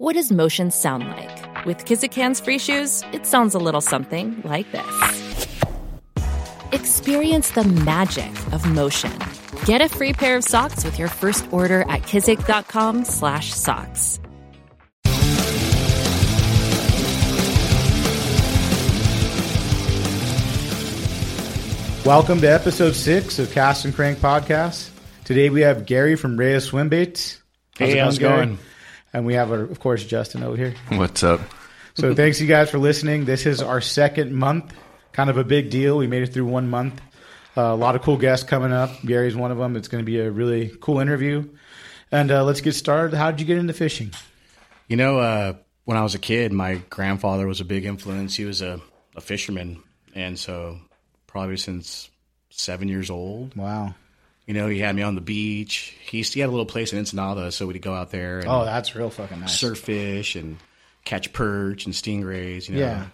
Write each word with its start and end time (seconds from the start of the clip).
What 0.00 0.14
does 0.14 0.32
motion 0.32 0.70
sound 0.70 1.06
like? 1.10 1.66
With 1.66 1.84
Kizik 1.84 2.14
hands 2.14 2.40
free 2.40 2.56
shoes, 2.56 3.02
it 3.12 3.26
sounds 3.26 3.54
a 3.54 3.58
little 3.58 3.82
something 3.82 4.40
like 4.46 4.64
this. 4.72 5.46
Experience 6.72 7.50
the 7.50 7.64
magic 7.64 8.32
of 8.54 8.64
motion. 8.64 9.12
Get 9.66 9.82
a 9.82 9.90
free 9.90 10.14
pair 10.14 10.38
of 10.38 10.44
socks 10.44 10.86
with 10.86 10.98
your 10.98 11.08
first 11.08 11.52
order 11.52 11.82
at 11.82 12.00
kizik.com/socks. 12.04 14.20
Welcome 22.06 22.40
to 22.40 22.50
episode 22.50 22.94
six 22.94 23.38
of 23.38 23.52
Cast 23.52 23.84
and 23.84 23.94
Crank 23.94 24.20
Podcast. 24.20 24.88
Today 25.26 25.50
we 25.50 25.60
have 25.60 25.84
Gary 25.84 26.16
from 26.16 26.38
Reyes 26.38 26.64
Swim 26.64 26.88
Baits. 26.88 27.42
Hey, 27.76 27.98
how's 27.98 28.16
it 28.16 28.20
Gary? 28.20 28.56
Going? 29.12 29.18
And 29.18 29.26
we 29.26 29.34
have, 29.34 29.50
our, 29.50 29.62
of 29.62 29.80
course, 29.80 30.04
Justin 30.04 30.42
over 30.42 30.56
here. 30.56 30.74
What's 30.88 31.22
up? 31.22 31.40
So 31.94 32.14
thanks 32.14 32.40
you 32.40 32.46
guys 32.46 32.70
for 32.70 32.78
listening. 32.78 33.24
This 33.24 33.46
is 33.46 33.60
our 33.62 33.80
second 33.80 34.32
month, 34.32 34.72
kind 35.12 35.28
of 35.28 35.36
a 35.36 35.44
big 35.44 35.70
deal. 35.70 35.98
We 35.98 36.06
made 36.06 36.22
it 36.22 36.32
through 36.32 36.46
one 36.46 36.70
month. 36.70 37.00
Uh, 37.56 37.62
a 37.62 37.74
lot 37.74 37.96
of 37.96 38.02
cool 38.02 38.16
guests 38.16 38.48
coming 38.48 38.72
up. 38.72 38.90
Gary's 39.04 39.34
one 39.34 39.50
of 39.50 39.58
them. 39.58 39.76
It's 39.76 39.88
going 39.88 40.02
to 40.02 40.06
be 40.06 40.20
a 40.20 40.30
really 40.30 40.72
cool 40.80 41.00
interview. 41.00 41.48
And 42.12 42.30
uh, 42.30 42.44
let's 42.44 42.60
get 42.60 42.74
started. 42.74 43.16
How 43.16 43.30
did 43.30 43.40
you 43.40 43.46
get 43.46 43.58
into 43.58 43.72
fishing? 43.72 44.12
You 44.88 44.96
know, 44.96 45.18
uh, 45.18 45.54
when 45.84 45.96
I 45.98 46.02
was 46.02 46.14
a 46.14 46.18
kid, 46.18 46.52
my 46.52 46.76
grandfather 46.88 47.46
was 47.46 47.60
a 47.60 47.64
big 47.64 47.84
influence. 47.84 48.36
He 48.36 48.44
was 48.44 48.62
a, 48.62 48.80
a 49.16 49.20
fisherman, 49.20 49.82
and 50.14 50.38
so 50.38 50.78
probably 51.26 51.56
since 51.56 52.08
seven 52.50 52.88
years 52.88 53.10
old, 53.10 53.54
Wow. 53.56 53.94
You 54.46 54.54
know, 54.54 54.68
he 54.68 54.78
had 54.80 54.94
me 54.96 55.02
on 55.02 55.14
the 55.14 55.20
beach. 55.20 55.94
He 56.04 56.22
he 56.22 56.40
had 56.40 56.48
a 56.48 56.50
little 56.52 56.66
place 56.66 56.92
in 56.92 56.98
Ensenada, 56.98 57.52
so 57.52 57.66
we'd 57.66 57.80
go 57.82 57.94
out 57.94 58.10
there 58.10 58.38
and 58.40 58.48
Oh, 58.48 58.64
that's 58.64 58.94
real 58.96 59.10
fucking 59.10 59.40
nice. 59.40 59.58
surf 59.58 59.78
fish 59.78 60.34
and 60.36 60.56
catch 61.04 61.32
perch 61.32 61.86
and 61.86 61.94
stingrays. 61.94 62.68
You 62.68 62.74
know, 62.76 62.80
Yeah. 62.80 63.00
and 63.02 63.08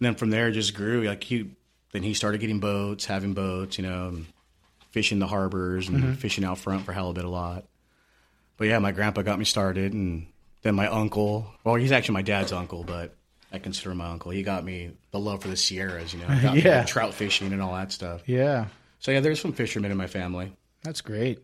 then 0.00 0.14
from 0.14 0.30
there 0.30 0.48
it 0.48 0.52
just 0.52 0.74
grew. 0.74 1.02
Like 1.02 1.22
he, 1.24 1.50
then 1.92 2.02
he 2.02 2.14
started 2.14 2.40
getting 2.40 2.58
boats, 2.60 3.04
having 3.04 3.34
boats. 3.34 3.76
You 3.78 3.84
know, 3.84 4.18
fishing 4.90 5.18
the 5.18 5.26
harbors 5.26 5.88
and 5.88 5.98
Mm-hmm. 5.98 6.12
fishing 6.14 6.44
out 6.44 6.58
front 6.58 6.84
for 6.84 6.92
halibut 6.92 7.24
a 7.24 7.28
lot. 7.28 7.64
But 8.56 8.68
yeah, 8.68 8.78
my 8.78 8.92
grandpa 8.92 9.22
got 9.22 9.38
me 9.38 9.44
started, 9.44 9.92
and 9.92 10.26
then 10.62 10.74
my 10.74 10.86
uncle. 10.86 11.46
Well, 11.64 11.74
he's 11.76 11.92
actually 11.92 12.14
my 12.14 12.22
dad's 12.22 12.52
uncle, 12.52 12.84
but 12.84 13.14
I 13.52 13.58
consider 13.58 13.90
him 13.90 13.98
my 13.98 14.08
uncle. 14.10 14.30
He 14.30 14.42
got 14.42 14.64
me 14.64 14.92
the 15.10 15.18
love 15.18 15.42
for 15.42 15.48
the 15.48 15.56
Sierras. 15.56 16.12
You 16.14 16.20
know, 16.20 16.28
got 16.40 16.54
me 16.54 16.62
Yeah. 16.64 16.84
trout 16.84 17.12
fishing 17.14 17.52
and 17.52 17.60
all 17.60 17.74
that 17.74 17.92
stuff. 17.92 18.22
Yeah. 18.26 18.66
So 19.02 19.10
yeah, 19.10 19.20
there's 19.20 19.40
some 19.40 19.52
fishermen 19.52 19.90
in 19.90 19.96
my 19.98 20.06
family. 20.06 20.52
That's 20.82 21.00
great. 21.00 21.38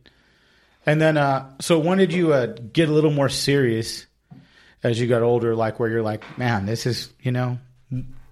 And 0.87 1.01
then, 1.01 1.17
uh, 1.17 1.51
so 1.61 1.79
when 1.81 1.99
did 1.99 2.13
you 2.13 2.33
uh, 2.33 2.47
get 2.73 2.89
a 2.89 2.93
little 2.93 3.11
more 3.11 3.29
serious 3.29 4.07
as 4.83 4.99
you 5.01 5.07
got 5.09 5.23
older? 5.23 5.55
Like 5.55 5.79
where 5.79 5.91
you're 5.91 6.03
like, 6.03 6.39
man, 6.39 6.65
this 6.67 6.87
is 6.87 7.13
you 7.21 7.33
know 7.33 7.59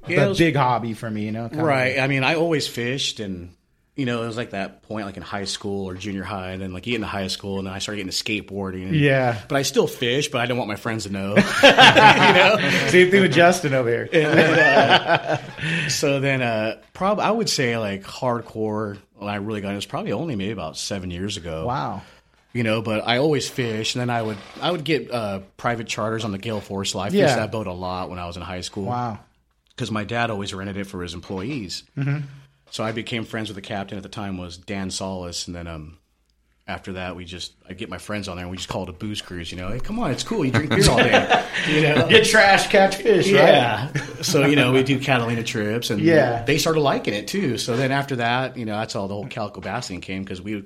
Yeah, 0.06 0.22
a 0.24 0.28
was- 0.30 0.38
big 0.38 0.56
hobby 0.56 0.94
for 0.94 1.10
me. 1.10 1.24
You 1.26 1.32
know, 1.32 1.48
Right. 1.52 1.98
I 1.98 2.06
mean, 2.06 2.24
I 2.24 2.36
always 2.36 2.66
fished, 2.66 3.20
and 3.20 3.54
you 3.96 4.04
know, 4.06 4.22
it 4.22 4.26
was 4.26 4.36
like 4.36 4.50
that 4.50 4.82
point, 4.82 5.06
like 5.06 5.16
in 5.16 5.22
high 5.22 5.44
school 5.46 5.88
or 5.88 5.94
junior 5.94 6.22
high, 6.22 6.50
and 6.50 6.60
then 6.62 6.72
like 6.74 6.82
getting 6.82 7.00
to 7.00 7.06
high 7.06 7.28
school, 7.28 7.58
and 7.58 7.66
then 7.66 7.72
I 7.74 7.78
started 7.78 8.04
getting 8.04 8.12
to 8.12 8.44
skateboarding. 8.52 8.92
Yeah. 9.00 9.40
But 9.48 9.56
I 9.56 9.62
still 9.62 9.86
fish, 9.86 10.28
but 10.28 10.38
I 10.40 10.44
didn't 10.46 10.58
want 10.58 10.68
my 10.68 10.76
friends 10.76 11.04
to 11.04 11.10
know. 11.12 11.30
you 11.62 11.72
know. 11.72 12.56
Same 12.90 13.10
thing 13.10 13.22
with 13.22 13.32
Justin 13.32 13.72
over 13.74 13.88
here. 14.06 14.06
So 15.88 16.20
then, 16.20 16.42
uh, 16.42 16.80
probably 16.92 17.24
I 17.24 17.30
would 17.30 17.48
say 17.48 17.76
like 17.78 18.02
hardcore. 18.04 18.98
When 19.14 19.30
I 19.30 19.36
really 19.36 19.62
got 19.62 19.72
it 19.72 19.76
was 19.76 19.86
probably 19.86 20.12
only 20.12 20.36
maybe 20.36 20.52
about 20.52 20.76
seven 20.76 21.10
years 21.10 21.38
ago. 21.38 21.66
Wow. 21.66 22.02
You 22.52 22.62
know, 22.64 22.82
but 22.82 23.06
I 23.06 23.18
always 23.18 23.48
fish, 23.48 23.94
and 23.94 24.00
then 24.00 24.10
I 24.10 24.20
would 24.22 24.36
I 24.60 24.70
would 24.70 24.84
get 24.84 25.10
uh, 25.10 25.40
private 25.56 25.86
charters 25.86 26.24
on 26.24 26.32
the 26.32 26.38
Gale 26.38 26.60
Force. 26.60 26.94
I 26.94 27.06
fished 27.08 27.16
Yeah. 27.16 27.36
that 27.36 27.50
boat 27.52 27.66
a 27.66 27.72
lot 27.72 28.10
when 28.10 28.18
I 28.18 28.26
was 28.26 28.36
in 28.36 28.42
high 28.42 28.60
school. 28.62 28.84
Wow. 28.84 29.18
because 29.70 29.90
my 29.90 30.04
dad 30.04 30.30
always 30.30 30.52
rented 30.54 30.76
it 30.76 30.84
for 30.86 31.02
his 31.02 31.14
employees. 31.14 31.82
Mm-hmm. 31.96 32.26
So 32.70 32.84
I 32.84 32.92
became 32.92 33.24
friends 33.24 33.48
with 33.48 33.54
the 33.56 33.62
captain 33.62 33.96
at 33.96 34.02
the 34.02 34.08
time 34.08 34.38
was 34.38 34.56
Dan 34.58 34.90
Solis, 34.90 35.46
and 35.46 35.54
then 35.56 35.66
um, 35.66 35.98
after 36.66 36.94
that 36.94 37.14
we 37.16 37.24
just 37.24 37.52
I 37.68 37.74
get 37.74 37.88
my 37.88 37.98
friends 37.98 38.28
on 38.28 38.36
there 38.36 38.44
and 38.44 38.50
we 38.50 38.56
just 38.56 38.68
call 38.68 38.82
it 38.82 38.88
a 38.88 38.92
booze 38.92 39.22
cruise. 39.22 39.50
You 39.52 39.58
know, 39.58 39.68
hey, 39.70 39.78
come 39.80 39.98
on, 39.98 40.10
it's 40.10 40.24
cool. 40.24 40.44
You 40.44 40.50
drink 40.50 40.70
beer 40.70 40.90
all 40.90 40.96
day. 40.98 41.46
you 41.68 41.82
know. 41.82 42.08
Get 42.08 42.24
trash, 42.26 42.66
catch 42.68 42.96
fish. 42.96 43.26
Right? 43.26 43.34
Yeah. 43.34 43.92
so 44.22 44.46
you 44.46 44.56
know 44.56 44.72
we 44.72 44.82
do 44.82 44.98
Catalina 44.98 45.42
trips, 45.44 45.90
and 45.90 46.00
Yeah. 46.00 46.42
they 46.44 46.58
started 46.58 46.80
liking 46.80 47.14
it 47.14 47.28
too. 47.28 47.56
So 47.58 47.76
then 47.76 47.92
after 47.92 48.16
that, 48.16 48.56
you 48.56 48.64
know 48.64 48.76
that's 48.76 48.94
how 48.94 49.06
the 49.06 49.14
whole 49.14 49.28
calico 49.28 49.60
bass 49.60 49.88
thing 49.88 50.00
came 50.00 50.22
because 50.24 50.42
we 50.42 50.64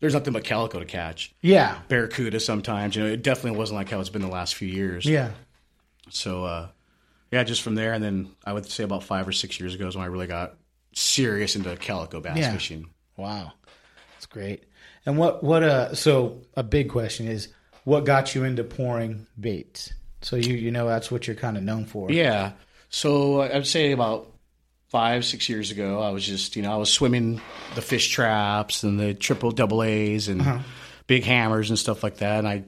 there's 0.00 0.14
nothing 0.14 0.32
but 0.32 0.44
calico 0.44 0.78
to 0.78 0.84
catch. 0.84 1.34
Yeah. 1.40 1.78
Barracuda 1.88 2.38
sometimes, 2.38 2.94
you 2.94 3.02
know, 3.02 3.08
it 3.08 3.22
definitely 3.22 3.58
wasn't 3.58 3.78
like 3.78 3.88
how 3.90 3.98
it's 3.98 4.10
been 4.10 4.22
the 4.22 4.28
last 4.28 4.54
few 4.54 4.68
years. 4.68 5.04
Yeah. 5.06 5.30
So 6.10 6.44
uh, 6.44 6.68
yeah, 7.32 7.42
just 7.42 7.62
from 7.62 7.74
there, 7.74 7.94
and 7.94 8.04
then 8.04 8.28
I 8.44 8.52
would 8.52 8.66
say 8.66 8.84
about 8.84 9.02
five 9.02 9.26
or 9.26 9.32
six 9.32 9.58
years 9.58 9.74
ago 9.74 9.88
is 9.88 9.96
when 9.96 10.04
I 10.04 10.08
really 10.08 10.26
got 10.28 10.54
serious 10.98 11.56
into 11.56 11.74
calico 11.76 12.20
bass 12.20 12.36
Yeah. 12.38 12.52
fishing. 12.52 12.90
Wow. 13.16 13.52
That's 14.14 14.26
great. 14.26 14.64
And 15.06 15.16
what 15.18 15.42
what 15.42 15.62
uh 15.62 15.94
so 15.94 16.42
a 16.56 16.62
big 16.62 16.90
question 16.90 17.28
is 17.28 17.48
what 17.84 18.04
got 18.04 18.34
you 18.34 18.44
into 18.44 18.64
pouring 18.64 19.26
baits? 19.38 19.92
So 20.22 20.36
you 20.36 20.54
you 20.54 20.70
know 20.70 20.86
that's 20.88 21.10
what 21.10 21.26
you're 21.26 21.36
kind 21.36 21.56
of 21.56 21.62
known 21.62 21.84
for. 21.86 22.10
Yeah. 22.10 22.52
So 22.90 23.42
I'd 23.42 23.66
say 23.66 23.92
about 23.92 24.32
five, 24.88 25.24
six 25.24 25.48
years 25.50 25.70
ago, 25.70 26.00
I 26.00 26.10
was 26.10 26.26
just, 26.26 26.56
you 26.56 26.62
know, 26.62 26.72
I 26.72 26.76
was 26.76 26.90
swimming 26.90 27.42
the 27.74 27.82
fish 27.82 28.08
traps 28.08 28.82
and 28.84 28.98
the 28.98 29.12
triple 29.12 29.50
double 29.50 29.82
A's 29.82 30.28
and 30.28 30.40
Uh-huh. 30.40 30.58
big 31.06 31.24
hammers 31.24 31.68
and 31.68 31.78
stuff 31.78 32.02
like 32.02 32.16
that. 32.18 32.38
And 32.38 32.48
I 32.48 32.64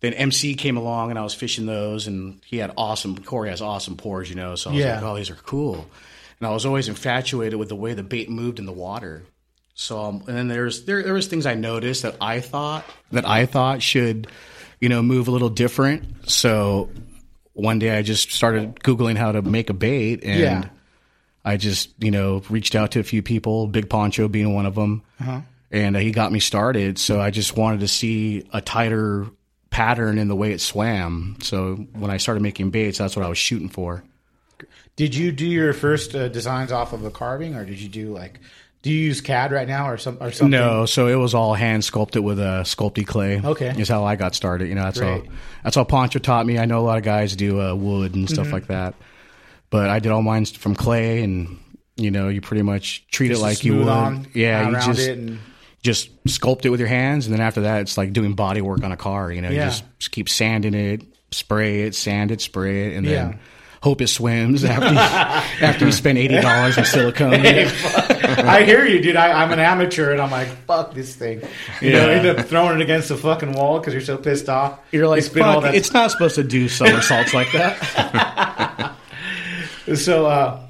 then 0.00 0.12
MC 0.14 0.54
came 0.54 0.76
along 0.76 1.10
and 1.10 1.18
I 1.18 1.22
was 1.22 1.34
fishing 1.34 1.66
those 1.66 2.06
and 2.08 2.40
he 2.44 2.56
had 2.56 2.72
awesome 2.76 3.16
Corey 3.22 3.50
has 3.50 3.60
awesome 3.62 3.96
pours, 3.96 4.28
you 4.28 4.34
know. 4.34 4.54
So 4.56 4.70
I 4.70 4.72
was 4.74 4.82
Yeah. 4.84 4.94
like, 4.96 5.04
Oh, 5.04 5.14
these 5.16 5.30
are 5.30 5.36
cool. 5.36 5.88
And 6.40 6.46
I 6.48 6.50
was 6.52 6.64
always 6.64 6.88
infatuated 6.88 7.58
with 7.58 7.68
the 7.68 7.76
way 7.76 7.92
the 7.94 8.02
bait 8.02 8.30
moved 8.30 8.58
in 8.58 8.66
the 8.66 8.72
water. 8.72 9.22
So 9.74 10.00
um, 10.00 10.24
and 10.26 10.36
then 10.36 10.48
there's 10.48 10.84
there 10.84 11.02
there 11.02 11.14
was 11.14 11.26
things 11.26 11.46
I 11.46 11.54
noticed 11.54 12.02
that 12.02 12.16
I 12.20 12.40
thought 12.40 12.84
that 13.12 13.26
I 13.26 13.46
thought 13.46 13.82
should, 13.82 14.26
you 14.80 14.88
know, 14.88 15.02
move 15.02 15.28
a 15.28 15.30
little 15.30 15.48
different. 15.50 16.30
So 16.30 16.90
one 17.52 17.78
day 17.78 17.96
I 17.96 18.02
just 18.02 18.32
started 18.32 18.76
googling 18.80 19.16
how 19.16 19.32
to 19.32 19.42
make 19.42 19.70
a 19.70 19.74
bait 19.74 20.24
and 20.24 20.40
Yeah. 20.40 20.68
I 21.44 21.56
just 21.56 21.90
you 21.98 22.10
know 22.10 22.42
reached 22.50 22.74
out 22.74 22.92
to 22.92 23.00
a 23.00 23.02
few 23.02 23.22
people, 23.22 23.66
Big 23.66 23.88
Poncho 23.88 24.28
being 24.28 24.54
one 24.54 24.66
of 24.66 24.74
them, 24.74 25.02
and 25.70 25.96
uh, 25.96 25.98
he 25.98 26.10
got 26.10 26.32
me 26.32 26.40
started. 26.40 26.98
So 26.98 27.18
I 27.20 27.30
just 27.30 27.56
wanted 27.56 27.80
to 27.80 27.88
see 27.88 28.46
a 28.52 28.60
tighter 28.60 29.26
pattern 29.70 30.18
in 30.18 30.28
the 30.28 30.36
way 30.36 30.52
it 30.52 30.60
swam. 30.60 31.36
So 31.42 31.76
when 31.94 32.10
I 32.10 32.18
started 32.18 32.42
making 32.42 32.70
baits, 32.70 32.98
that's 32.98 33.16
what 33.16 33.24
I 33.24 33.28
was 33.28 33.38
shooting 33.38 33.70
for. 33.70 34.04
Did 34.96 35.14
you 35.14 35.32
do 35.32 35.46
your 35.46 35.72
first 35.72 36.14
uh, 36.14 36.28
designs 36.28 36.72
off 36.72 36.92
of 36.92 37.04
a 37.04 37.10
carving 37.10 37.54
or 37.54 37.64
did 37.64 37.78
you 37.80 37.88
do 37.88 38.12
like 38.12 38.40
do 38.82 38.90
you 38.90 38.98
use 38.98 39.20
CAD 39.20 39.52
right 39.52 39.68
now 39.68 39.88
or 39.90 39.98
some 39.98 40.16
or 40.20 40.30
something? 40.30 40.50
No, 40.50 40.86
so 40.86 41.06
it 41.06 41.14
was 41.16 41.34
all 41.34 41.52
hand 41.54 41.84
sculpted 41.84 42.22
with 42.24 42.38
a 42.40 42.46
uh, 42.46 42.64
Sculpey 42.64 43.06
clay. 43.06 43.38
Okay. 43.44 43.74
is 43.78 43.88
how 43.90 44.04
I 44.04 44.16
got 44.16 44.34
started. 44.34 44.68
You 44.68 44.74
know, 44.74 44.84
that's 44.84 44.98
Great. 44.98 45.26
how 45.26 45.32
that's 45.64 45.76
how 45.76 45.84
Poncho 45.84 46.18
taught 46.18 46.46
me. 46.46 46.58
I 46.58 46.64
know 46.64 46.80
a 46.80 46.86
lot 46.86 46.96
of 46.98 47.04
guys 47.04 47.36
do 47.36 47.60
uh, 47.60 47.74
wood 47.74 48.14
and 48.14 48.24
Mm-hmm. 48.26 48.32
stuff 48.34 48.52
like 48.52 48.68
that, 48.68 48.94
but 49.68 49.90
I 49.90 49.98
did 49.98 50.12
all 50.12 50.22
mine 50.22 50.46
from 50.46 50.74
clay, 50.74 51.22
and 51.22 51.58
you 51.96 52.10
know, 52.10 52.28
you 52.28 52.40
pretty 52.40 52.62
much 52.62 53.06
treat 53.10 53.28
Just 53.28 53.40
it 53.42 53.44
like 53.44 53.64
you 53.64 53.76
would. 53.80 53.88
on 53.88 54.26
yeah, 54.32 54.66
you 54.70 54.74
just 54.76 55.08
and 55.08 55.38
just 55.82 56.24
sculpt 56.24 56.64
it 56.64 56.70
with 56.70 56.80
your 56.80 56.88
hands, 56.88 57.26
and 57.26 57.34
then 57.34 57.42
after 57.42 57.60
that, 57.62 57.82
it's 57.82 57.98
like 57.98 58.14
doing 58.14 58.32
body 58.32 58.62
work 58.62 58.82
on 58.82 58.92
a 58.92 58.96
car. 58.96 59.30
You 59.30 59.42
know, 59.42 59.50
Yeah. 59.50 59.64
you 59.64 59.70
just, 59.72 59.84
just 59.98 60.10
keep 60.12 60.30
sanding 60.30 60.72
it, 60.72 61.02
spray 61.32 61.82
it, 61.82 61.94
sand 61.94 62.30
it, 62.30 62.40
spray 62.40 62.86
it, 62.92 62.96
and 62.96 63.06
then. 63.06 63.30
Yeah. 63.32 63.36
Hope 63.82 64.02
it 64.02 64.08
swims 64.08 64.62
after 64.62 64.88
you, 64.88 64.98
after 65.66 65.86
you 65.86 65.92
spend 65.92 66.18
eighty 66.18 66.38
dollars 66.38 66.76
on 66.76 66.84
silicone. 66.84 67.30
know? 67.42 67.70
I 68.46 68.62
hear 68.64 68.86
you, 68.86 69.00
dude. 69.00 69.16
I, 69.16 69.42
I'm 69.42 69.52
an 69.52 69.58
amateur, 69.58 70.12
and 70.12 70.20
I'm 70.20 70.30
like, 70.30 70.48
fuck 70.66 70.92
this 70.92 71.16
thing. 71.16 71.42
You 71.80 71.92
know, 71.92 72.08
end 72.10 72.26
up 72.26 72.44
throwing 72.46 72.78
it 72.78 72.82
against 72.82 73.08
the 73.08 73.16
fucking 73.16 73.52
wall 73.52 73.78
because 73.78 73.94
you're 73.94 74.02
so 74.02 74.18
pissed 74.18 74.50
off. 74.50 74.78
You're 74.92 75.08
like, 75.08 75.22
You 75.22 75.30
"Fuck, 75.30 75.72
it's 75.72 75.92
not 75.94 76.10
supposed 76.10 76.34
to 76.34 76.44
do 76.44 76.68
somersaults 76.68 77.32
like 77.32 77.50
that. 77.52 78.96
So, 79.94 80.26
uh, 80.26 80.60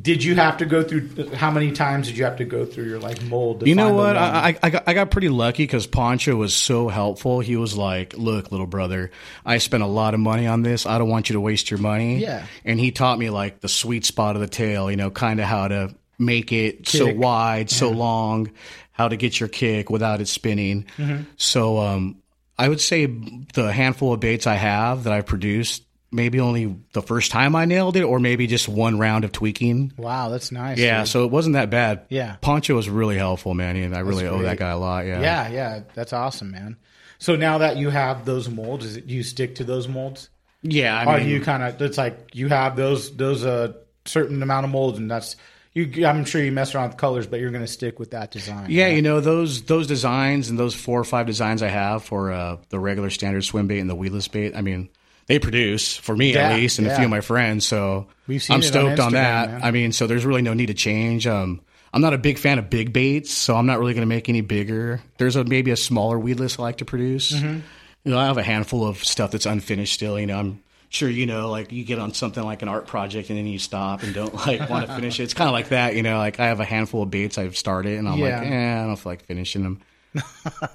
did 0.00 0.22
you 0.22 0.34
have 0.34 0.58
to 0.58 0.66
go 0.66 0.82
through? 0.82 1.30
How 1.34 1.50
many 1.50 1.72
times 1.72 2.08
did 2.08 2.18
you 2.18 2.24
have 2.24 2.36
to 2.36 2.44
go 2.44 2.64
through 2.64 2.84
your 2.84 2.98
like 2.98 3.22
mold? 3.22 3.60
To 3.60 3.68
You 3.68 3.74
know 3.74 3.94
what? 3.94 4.16
I, 4.16 4.50
I, 4.50 4.58
I 4.62 4.70
got, 4.70 4.82
I 4.86 4.94
got 4.94 5.10
pretty 5.10 5.28
lucky 5.28 5.64
because 5.64 5.86
Poncho 5.86 6.36
was 6.36 6.54
so 6.54 6.88
helpful. 6.88 7.40
He 7.40 7.56
was 7.56 7.76
like, 7.76 8.16
"Look, 8.16 8.50
little 8.50 8.66
brother, 8.66 9.10
I 9.44 9.58
spent 9.58 9.82
a 9.82 9.86
lot 9.86 10.14
of 10.14 10.20
money 10.20 10.46
on 10.46 10.62
this. 10.62 10.86
I 10.86 10.98
don't 10.98 11.08
want 11.08 11.30
you 11.30 11.34
to 11.34 11.40
waste 11.40 11.70
your 11.70 11.78
money." 11.78 12.18
Yeah. 12.18 12.46
and 12.64 12.78
he 12.78 12.90
taught 12.90 13.18
me 13.18 13.30
like 13.30 13.60
the 13.60 13.68
sweet 13.68 14.04
spot 14.04 14.36
of 14.36 14.40
the 14.40 14.48
tail. 14.48 14.90
You 14.90 14.96
know, 14.96 15.10
kind 15.10 15.40
of 15.40 15.46
how 15.46 15.68
to 15.68 15.94
make 16.18 16.52
it 16.52 16.88
so 16.88 17.06
Kick. 17.06 17.18
wide, 17.18 17.70
so 17.70 17.90
long, 17.90 18.50
how 18.92 19.08
to 19.08 19.16
get 19.16 19.38
your 19.38 19.48
kick 19.48 19.90
without 19.90 20.20
it 20.20 20.28
spinning. 20.28 20.86
Mm-hmm. 20.96 21.22
So, 21.36 21.78
um, 21.78 22.22
I 22.58 22.68
would 22.68 22.80
say 22.80 23.06
the 23.06 23.72
handful 23.72 24.12
of 24.12 24.20
baits 24.20 24.46
I 24.46 24.56
have 24.56 25.04
that 25.04 25.12
I've 25.12 25.26
produced. 25.26 25.84
Maybe 26.10 26.40
only 26.40 26.74
the 26.94 27.02
first 27.02 27.30
time 27.30 27.54
I 27.54 27.66
nailed 27.66 27.96
it, 27.96 28.02
or 28.02 28.18
maybe 28.18 28.46
just 28.46 28.66
one 28.68 28.98
round 28.98 29.24
of 29.24 29.32
tweaking. 29.32 29.92
wow, 29.98 30.30
that's 30.30 30.50
nice. 30.50 30.78
Yeah, 30.78 31.00
dude. 31.00 31.08
so 31.08 31.24
it 31.24 31.30
wasn't 31.30 31.52
that 31.54 31.68
bad. 31.68 32.06
Yeah. 32.08 32.36
Poncho 32.40 32.74
was 32.74 32.88
really 32.88 33.18
helpful, 33.18 33.52
man, 33.54 33.76
and 33.76 33.94
I 33.94 34.00
really 34.00 34.26
owe 34.26 34.40
that 34.42 34.58
guy 34.58 34.70
a 34.70 34.78
lot. 34.78 35.04
Yeah, 35.06 35.20
yeah, 35.20 35.48
yeah, 35.50 35.80
that's 35.94 36.14
awesome, 36.14 36.50
man. 36.50 36.76
So 37.18 37.36
now 37.36 37.58
that 37.58 37.76
you 37.76 37.90
have 37.90 38.24
those 38.24 38.48
molds, 38.48 38.86
is 38.86 38.96
it 38.96 39.04
you 39.04 39.22
stick 39.22 39.56
to 39.56 39.64
those 39.64 39.86
molds? 39.88 40.30
yeah. 40.62 40.98
I 40.98 41.04
Or 41.04 41.18
mean, 41.18 41.26
do 41.26 41.32
you 41.32 41.40
kind 41.42 41.62
of? 41.62 41.80
It's 41.82 41.98
like 41.98 42.34
you 42.34 42.48
have 42.48 42.74
those 42.76 43.14
those 43.16 43.44
uh 43.44 43.74
certain 44.06 44.42
amount 44.42 44.64
of 44.64 44.70
molds, 44.72 44.98
and 44.98 45.10
that's 45.10 45.36
you. 45.74 46.06
I'm 46.06 46.24
sure 46.24 46.42
you 46.42 46.52
mess 46.52 46.74
around 46.74 46.88
with 46.88 46.96
colors, 46.96 47.26
but 47.26 47.38
you're 47.40 47.50
going 47.50 47.64
to 47.64 47.70
stick 47.70 47.98
with 47.98 48.12
that 48.12 48.30
design. 48.30 48.66
yeah, 48.70 48.88
you 48.88 49.02
know 49.02 49.20
those 49.20 49.62
those 49.64 49.86
designs 49.86 50.48
and 50.48 50.58
those 50.58 50.74
four 50.74 50.98
or 50.98 51.04
five 51.04 51.26
designs 51.26 51.62
I 51.62 51.68
have 51.68 52.02
for 52.02 52.32
uh, 52.32 52.56
the 52.70 52.78
regular 52.80 53.10
standard 53.10 53.44
swim 53.44 53.66
bait 53.66 53.80
and 53.80 53.90
the 53.90 53.94
weedless 53.94 54.26
bait. 54.28 54.56
I 54.56 54.62
mean, 54.62 54.88
they 55.28 55.38
produce 55.38 55.96
for 55.96 56.16
me 56.16 56.34
Yeah, 56.34 56.50
at 56.50 56.56
least, 56.56 56.78
and 56.78 56.88
a 56.88 56.94
few 56.96 57.04
of 57.04 57.10
my 57.10 57.20
friends. 57.20 57.64
So 57.66 58.06
I'm 58.28 58.34
it 58.36 58.50
on 58.50 58.62
stoked 58.62 58.98
on, 59.00 59.12
that. 59.12 59.50
man. 59.50 59.60
I 59.62 59.70
mean, 59.70 59.92
so 59.92 60.06
there's 60.06 60.24
really 60.26 60.42
no 60.42 60.54
need 60.54 60.66
to 60.66 60.74
change. 60.74 61.26
Um, 61.26 61.60
I'm 61.92 62.00
not 62.02 62.12
a 62.14 62.18
big 62.18 62.38
fan 62.38 62.58
of 62.58 62.68
big 62.68 62.92
baits, 62.92 63.30
so 63.30 63.56
I'm 63.56 63.66
not 63.66 63.78
really 63.78 63.94
going 63.94 64.02
to 64.02 64.06
make 64.14 64.28
any 64.28 64.40
bigger. 64.42 65.00
There's 65.18 65.36
a 65.36 65.44
maybe 65.44 65.70
a 65.70 65.76
smaller 65.76 66.18
weedless 66.18 66.58
I 66.58 66.62
like 66.62 66.76
to 66.78 66.84
produce. 66.84 67.32
Mm-hmm. 67.32 67.60
You 68.04 68.10
know, 68.12 68.18
I 68.18 68.26
have 68.26 68.36
a 68.38 68.42
handful 68.42 68.86
of 68.86 69.04
stuff 69.04 69.30
that's 69.30 69.46
unfinished 69.46 69.94
still. 69.94 70.18
You 70.20 70.26
know, 70.26 70.38
I'm 70.38 70.62
sure 70.90 71.08
you 71.08 71.26
know, 71.26 71.48
like 71.50 71.72
you 71.72 71.84
get 71.84 71.98
on 71.98 72.14
something 72.14 72.42
like 72.42 72.62
an 72.62 72.68
art 72.68 72.86
project 72.86 73.28
and 73.30 73.38
then 73.38 73.46
you 73.46 73.58
stop 73.58 74.02
and 74.02 74.14
don't 74.14 74.34
like 74.34 74.68
want 74.70 74.86
to 74.86 74.94
finish 74.96 75.18
it. 75.20 75.24
It's 75.24 75.34
kind 75.34 75.48
of 75.48 75.52
like 75.52 75.68
that. 75.70 75.94
You 75.94 76.02
know, 76.02 76.18
like 76.18 76.40
I 76.40 76.46
have 76.46 76.60
a 76.60 76.64
handful 76.64 77.02
of 77.02 77.10
baits 77.10 77.36
I've 77.38 77.56
started 77.56 77.98
and 77.98 78.08
I'm 78.08 78.18
Yeah. 78.18 78.38
like, 78.40 78.48
eh, 78.50 78.82
I 78.82 78.86
don't 78.86 78.96
feel 78.96 79.12
like 79.12 79.24
finishing 79.24 79.62
them. 79.62 79.80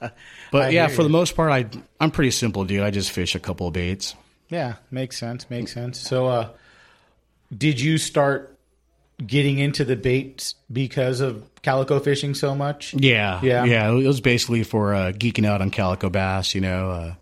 I 0.01 0.11
But 0.51 0.73
yeah, 0.73 0.87
for 0.87 1.01
you. 1.01 1.07
the 1.07 1.09
most 1.11 1.35
part, 1.35 1.51
I 1.51 1.65
I'm 1.99 2.11
pretty 2.11 2.31
simple, 2.31 2.65
dude. 2.65 2.81
I 2.81 2.91
just 2.91 3.11
fish 3.11 3.33
a 3.35 3.39
couple 3.39 3.67
of 3.67 3.73
baits. 3.73 4.15
Yeah, 4.53 4.75
makes 4.91 5.17
sense. 5.17 5.49
Makes 5.49 5.73
sense. 5.73 5.99
So, 5.99 6.27
uh, 6.27 6.49
did 7.55 7.81
you 7.81 7.97
start 7.97 8.57
getting 9.25 9.59
into 9.59 9.83
the 9.85 9.95
baits 9.95 10.55
because 10.71 11.19
of 11.21 11.49
calico 11.61 11.99
fishing 11.99 12.33
so 12.33 12.55
much? 12.55 12.93
Yeah, 12.93 13.39
Yeah. 13.43 13.65
yeah. 13.65 13.89
It 13.91 14.07
was 14.07 14.21
basically 14.21 14.63
for 14.63 14.93
uh, 14.93 15.11
geeking 15.11 15.45
out 15.45 15.61
on 15.61 15.69
calico 15.71 16.09
bass. 16.09 16.55
You 16.55 16.61
know, 16.61 16.89
uh, 16.91 17.13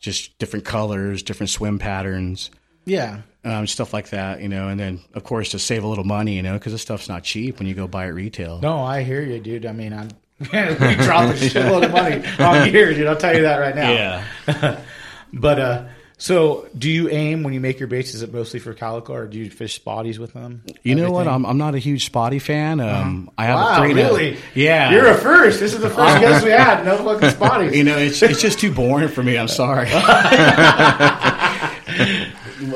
just 0.00 0.38
different 0.38 0.64
colors, 0.64 1.22
different 1.22 1.50
swim 1.50 1.78
patterns, 1.78 2.50
Yeah, 2.84 3.22
um, 3.44 3.66
stuff 3.66 3.92
like 3.92 4.10
that. 4.10 4.40
You 4.40 4.48
know, 4.48 4.68
and 4.68 4.78
then 4.78 5.00
of 5.14 5.24
course 5.24 5.50
to 5.50 5.58
save 5.58 5.84
a 5.84 5.86
little 5.88 6.04
money. 6.04 6.36
You 6.36 6.42
know, 6.42 6.54
because 6.54 6.72
this 6.72 6.82
stuff's 6.82 7.08
not 7.08 7.24
cheap 7.24 7.58
when 7.58 7.66
you 7.68 7.74
go 7.74 7.86
buy 7.88 8.06
it 8.06 8.10
retail. 8.10 8.60
No, 8.60 8.78
I 8.82 9.02
hear 9.02 9.22
you, 9.22 9.38
dude. 9.40 9.66
I 9.66 9.72
mean, 9.72 9.92
I'm 9.92 10.08
we 10.40 10.46
drop 10.46 11.30
a 11.30 11.34
shitload 11.36 11.84
of 11.84 11.90
money 11.92 12.22
on 12.38 12.70
gear, 12.70 12.94
dude. 12.94 13.06
I'll 13.06 13.16
tell 13.16 13.34
you 13.34 13.42
that 13.42 13.58
right 13.58 13.74
now. 13.74 13.90
Yeah. 13.90 14.80
But 15.30 15.58
uh, 15.60 15.84
so 16.18 16.68
do 16.76 16.90
you 16.90 17.08
aim 17.08 17.44
when 17.44 17.54
you 17.54 17.60
make 17.60 17.78
your 17.78 17.86
baits? 17.86 18.12
Is 18.12 18.22
it 18.22 18.32
mostly 18.32 18.60
for 18.60 18.74
calico, 18.74 19.14
or 19.14 19.26
do 19.26 19.38
you 19.38 19.48
fish 19.50 19.80
spotties 19.80 20.18
with 20.18 20.32
them? 20.32 20.62
You 20.82 20.94
know 20.96 21.10
what? 21.10 21.28
I'm 21.28 21.46
I'm 21.46 21.58
not 21.58 21.74
a 21.74 21.78
huge 21.78 22.04
spotty 22.04 22.40
fan. 22.40 22.80
Um, 22.80 23.30
I 23.38 23.44
have 23.46 23.56
Wow, 23.56 23.74
a 23.74 23.78
three 23.78 23.94
really? 23.94 24.36
Yeah. 24.54 24.90
You're 24.90 25.06
a 25.06 25.14
first. 25.16 25.60
This 25.60 25.74
is 25.74 25.80
the 25.80 25.88
first 25.90 26.20
guest 26.20 26.44
we 26.44 26.50
had. 26.50 26.84
No 26.84 26.96
fucking 26.98 27.30
spotties. 27.30 27.74
you 27.76 27.84
know, 27.84 27.96
it's 27.96 28.20
it's 28.22 28.42
just 28.42 28.58
too 28.58 28.72
boring 28.72 29.08
for 29.08 29.22
me. 29.22 29.38
I'm 29.38 29.48
sorry. 29.48 29.88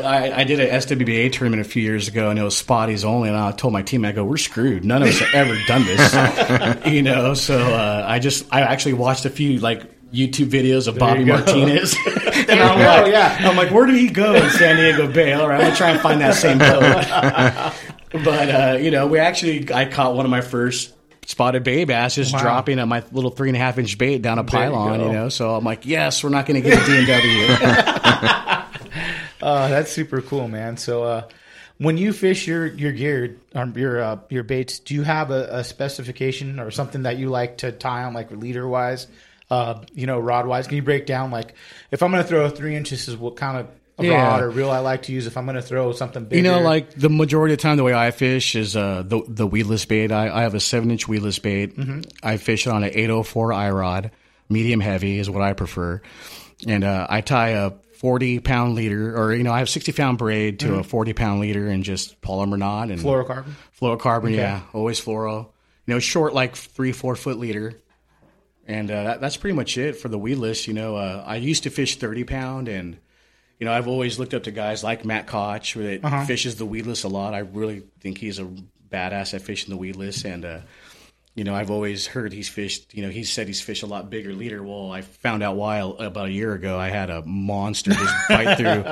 I, 0.05 0.33
I 0.37 0.45
did 0.45 0.61
an 0.61 0.69
SWBA 0.69 1.33
tournament 1.33 1.61
a 1.61 1.69
few 1.69 1.83
years 1.83 2.07
ago, 2.09 2.31
and 2.31 2.39
it 2.39 2.43
was 2.43 2.55
spotties 2.61 3.05
only. 3.05 3.29
And 3.29 3.37
I 3.37 3.51
told 3.53 3.73
my 3.73 3.83
team, 3.83 4.05
I 4.05 4.13
go, 4.13 4.25
"We're 4.25 4.37
screwed. 4.37 4.85
None 4.85 5.03
of 5.03 5.09
us 5.09 5.19
have 5.19 5.35
ever 5.35 5.59
done 5.67 5.85
this." 5.85 6.87
you 6.87 7.03
know, 7.03 7.35
so 7.35 7.59
uh, 7.59 8.05
I 8.07 8.19
just 8.19 8.47
I 8.53 8.61
actually 8.63 8.95
watched 8.95 9.25
a 9.25 9.31
few 9.31 9.59
like 9.59 9.83
YouTube 10.13 10.49
videos 10.51 10.87
of 10.89 10.99
Bobby. 10.99 11.25
Martinez, 11.25 11.97
and 12.07 12.61
I'm 12.61 12.79
go, 12.79 12.85
like, 12.85 13.13
yeah. 13.13 13.39
I'm 13.49 13.57
like, 13.57 13.71
where 13.71 13.87
did 13.87 13.97
he 13.97 14.09
go 14.09 14.35
in 14.35 14.51
San 14.51 14.77
Diego 14.77 15.11
Bay? 15.11 15.33
All 15.33 15.49
right, 15.49 15.57
I'm 15.57 15.63
gonna 15.63 15.77
try 15.77 15.91
and 15.91 16.01
find 16.01 16.21
that 16.21 16.35
same 16.35 16.59
boat. 16.59 18.23
but 18.25 18.49
uh, 18.49 18.79
you 18.79 18.91
know, 18.91 19.07
we 19.07 19.19
actually 19.19 19.73
I 19.73 19.87
caught 19.87 20.15
one 20.15 20.25
of 20.27 20.31
my 20.31 20.41
first 20.43 20.95
spotted 21.27 21.63
bay 21.63 21.85
bass 21.85 22.17
just 22.17 22.33
Wow. 22.35 22.43
dropping 22.43 22.79
at 22.81 22.89
my 22.89 23.03
little 23.13 23.31
three 23.31 23.49
and 23.49 23.57
a 23.57 23.61
half 23.61 23.79
inch 23.79 23.97
bait 23.97 24.23
down 24.23 24.39
a 24.39 24.43
There 24.43 24.65
you 24.65 24.71
pylon. 24.71 25.01
You 25.01 25.13
know, 25.13 25.29
so 25.29 25.55
I'm 25.55 25.65
like, 25.65 25.87
yes, 25.87 26.23
we're 26.25 26.31
not 26.31 26.47
going 26.47 26.61
to 26.63 26.69
get 26.69 26.79
a 26.79 26.83
DNW. 26.83 28.63
Uh, 29.41 29.69
that's 29.69 29.91
super 29.91 30.21
cool, 30.23 30.47
man. 30.49 30.77
So, 30.77 31.03
uh, 31.03 31.29
when 31.79 31.97
you 31.99 32.13
fish 32.13 32.47
your 32.47 32.67
your 32.67 32.93
gear, 32.93 33.37
um, 33.57 33.77
your 33.77 34.01
uh, 34.01 34.19
your 34.29 34.45
baits, 34.45 34.79
do 34.79 34.95
you 34.95 35.03
have 35.03 35.31
a, 35.33 35.49
a 35.51 35.65
specification 35.65 36.61
or 36.61 36.71
something 36.71 37.03
that 37.03 37.17
you 37.19 37.29
like 37.29 37.59
to 37.59 37.73
tie 37.73 38.05
on, 38.05 38.15
like 38.15 38.31
leader 38.31 38.69
wise, 38.69 39.09
uh, 39.53 39.85
you 39.93 40.07
know, 40.07 40.19
rod 40.19 40.47
wise? 40.47 40.67
Can 40.67 40.77
you 40.77 40.83
break 40.83 41.05
down 41.07 41.31
like 41.31 41.55
if 41.91 42.03
I'm 42.03 42.11
going 42.11 42.23
to 42.23 42.29
throw 42.29 42.45
a 42.47 42.51
three 42.51 42.75
inches, 42.75 43.07
is 43.09 43.17
what 43.17 43.37
kind 43.37 43.59
of 43.59 43.67
a 43.99 44.05
Yeah. 44.07 44.23
rod 44.27 44.43
or 44.43 44.49
reel 44.51 44.71
I 44.71 44.79
like 44.79 45.03
to 45.03 45.13
use? 45.13 45.27
If 45.27 45.37
I'm 45.37 45.45
going 45.45 45.57
to 45.57 45.63
throw 45.63 45.93
something 45.93 46.25
bigger, 46.25 46.37
you 46.37 46.43
know, 46.43 46.61
like 46.61 46.91
the 46.95 47.11
majority 47.11 47.53
of 47.55 47.59
the 47.59 47.63
time, 47.63 47.77
the 47.77 47.85
way 47.85 47.93
I 47.95 48.11
fish 48.13 48.55
is 48.57 48.75
uh, 48.77 49.03
the 49.07 49.23
the 49.29 49.47
weedless 49.47 49.85
bait. 49.85 50.11
I, 50.11 50.31
I 50.35 50.43
have 50.43 50.55
a 50.55 50.61
seven 50.61 50.91
inch 50.91 51.07
weedless 51.07 51.39
bait. 51.39 51.77
Mm-hmm. 51.77 52.01
I 52.23 52.39
fish 52.39 52.67
it 52.67 52.71
on 52.71 52.83
an 52.83 52.91
804 52.95 53.51
iRod, 53.51 54.11
medium 54.49 54.81
heavy 54.81 55.19
is 55.19 55.29
what 55.29 55.43
I 55.43 55.53
prefer, 55.53 56.01
and 56.67 56.83
uh, 56.85 57.07
I 57.11 57.21
tie 57.21 57.51
a 57.51 57.73
40 57.99 58.41
pound 58.41 58.75
leader, 58.75 59.15
or 59.17 59.35
you 59.35 59.43
know, 59.43 59.53
I 59.53 59.59
have 59.59 59.69
60 59.69 59.93
pound 59.93 60.17
braid 60.19 60.61
to 60.61 60.77
a 60.77 60.83
40 60.83 61.13
pound 61.13 61.41
leader, 61.41 61.69
and 61.69 61.85
just 61.85 62.21
Palomar 62.23 62.57
knot 62.57 62.91
and 62.91 62.99
fluorocarbon. 62.99 63.53
Fluorocarbon, 63.79 64.35
yeah, 64.35 64.63
always 64.73 64.99
fluoro. 65.01 65.49
You 65.87 65.95
know, 65.95 66.01
short 66.01 66.33
like 66.33 66.57
three, 66.57 66.93
four 66.93 67.15
foot 67.17 67.39
leader, 67.39 67.75
and 68.67 68.91
uh, 68.91 69.05
that, 69.05 69.21
that's 69.21 69.37
pretty 69.37 69.55
much 69.57 69.77
it 69.79 69.97
for 69.97 70.09
the 70.09 70.19
weedless. 70.19 70.67
You 70.69 70.75
know, 70.75 70.97
uh, 70.97 71.23
I 71.27 71.37
used 71.37 71.65
to 71.65 71.71
fish 71.71 71.97
thirty 71.97 72.25
pound, 72.25 72.69
and 72.69 72.99
you 73.59 73.65
know, 73.67 73.73
I've 73.73 73.89
always 73.89 74.19
looked 74.19 74.35
up 74.35 74.45
to 74.45 74.51
guys 74.51 74.83
like 74.85 75.05
Matt 75.05 75.27
Koch 75.27 75.75
that 75.75 76.01
Uh-huh. 76.05 76.25
fishes 76.25 76.57
the 76.57 76.67
weedless 76.67 77.05
a 77.05 77.09
lot. 77.09 77.35
I 77.35 77.41
really 77.41 77.83
think 78.01 78.19
he's 78.19 78.39
a 78.39 78.49
badass 78.91 79.35
at 79.35 79.43
fishing 79.43 79.71
the 79.71 79.77
weedless, 79.77 80.25
and 80.25 80.45
uh, 80.45 80.61
you 81.35 81.45
know, 81.45 81.55
I've 81.55 81.71
always 81.71 82.07
heard 82.07 82.33
he's 82.33 82.49
fished. 82.49 82.93
You 82.93 83.03
know, 83.05 83.09
he 83.09 83.25
said 83.25 83.47
he's 83.47 83.61
fished 83.63 83.83
a 83.83 83.87
lot 83.87 84.11
bigger 84.11 84.35
leader. 84.35 84.63
Well, 84.63 84.91
I 84.93 85.01
found 85.01 85.43
out 85.43 85.57
why 85.57 85.79
about 85.79 86.27
a 86.27 86.31
year 86.33 86.53
ago. 86.53 86.79
I 86.79 86.91
had 86.91 87.09
a 87.09 87.23
monster 87.25 87.93
just 87.93 88.15
bite 88.29 88.57
through, 88.57 88.85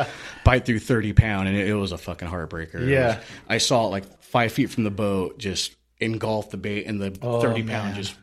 bite 0.45 0.65
through 0.67 0.79
thirty 0.79 1.13
pound, 1.13 1.49
and 1.49 1.57
it, 1.57 1.69
it 1.69 1.75
was 1.75 1.93
a 1.93 1.99
fucking 1.99 2.29
heartbreaker. 2.29 2.87
Yeah. 2.89 3.17
was- 3.19 3.25
I 3.49 3.59
saw 3.59 3.87
it 3.87 3.91
like 3.91 4.23
five 4.23 4.53
feet 4.53 4.71
from 4.71 4.85
the 4.85 4.91
boat, 4.91 5.39
just 5.39 5.77
engulf 5.99 6.51
the 6.51 6.57
bait, 6.57 6.87
and 6.87 6.99
the 7.01 7.11
thirty 7.11 7.63
pound 7.63 7.95
just 7.97 8.15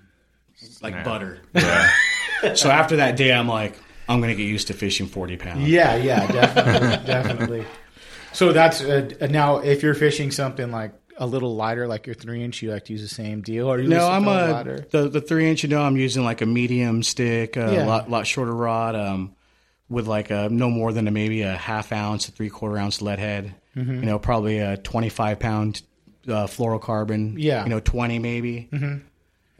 like 0.81 1.03
butter. 1.03 1.39
so 2.55 2.69
after 2.69 2.97
that 2.97 3.15
day, 3.15 3.31
I'm 3.33 3.47
like, 3.47 3.77
I'm 4.09 4.21
gonna 4.21 4.35
get 4.35 4.43
used 4.47 4.67
to 4.67 4.73
fishing 4.73 5.07
forty 5.07 5.37
pound. 5.37 5.67
Yeah, 5.67 5.95
yeah, 5.95 6.25
definitely, 6.31 6.89
definitely. 7.05 7.65
So 8.33 8.53
that's 8.53 8.81
uh, 8.81 9.27
now 9.29 9.57
if 9.57 9.83
you're 9.83 9.93
fishing 9.95 10.31
something 10.31 10.71
like 10.71 10.93
a 11.17 11.25
little 11.25 11.55
lighter, 11.55 11.87
like 11.87 12.05
your 12.05 12.13
three 12.15 12.43
inch, 12.43 12.61
you 12.61 12.71
like 12.71 12.85
to 12.85 12.93
use 12.93 13.01
the 13.01 13.07
same 13.13 13.41
deal, 13.41 13.67
or 13.67 13.79
you 13.79 13.87
No, 13.89 14.07
I'm 14.07 14.27
a 14.27 14.51
lighter? 14.51 14.85
the 14.91 15.09
the 15.09 15.21
three 15.21 15.49
inch. 15.49 15.63
You 15.63 15.69
know, 15.69 15.81
I'm 15.81 15.97
using 15.97 16.23
like 16.23 16.41
a 16.41 16.45
medium 16.45 17.03
stick, 17.03 17.57
a 17.57 17.73
Yeah. 17.73 17.85
lot 17.85 18.09
lot 18.09 18.27
shorter 18.27 18.53
rod, 18.53 18.95
um, 18.95 19.35
with 19.89 20.07
like 20.07 20.29
a 20.31 20.47
no 20.49 20.69
more 20.69 20.93
than 20.93 21.07
a, 21.07 21.11
maybe 21.11 21.41
a 21.41 21.55
half 21.55 21.91
ounce, 21.91 22.27
a 22.29 22.31
three 22.31 22.49
quarter 22.49 22.77
ounce 22.77 23.01
lead 23.01 23.19
head. 23.19 23.55
Mm-hmm. 23.75 23.93
You 23.95 24.05
know, 24.05 24.19
probably 24.19 24.59
a 24.59 24.77
25 24.77 25.39
pound 25.39 25.81
uh, 26.27 26.47
fluorocarbon. 26.47 27.35
Yeah. 27.37 27.63
you 27.63 27.69
know, 27.69 27.79
20 27.79 28.19
maybe. 28.19 28.69
Mm-hmm. 28.71 28.97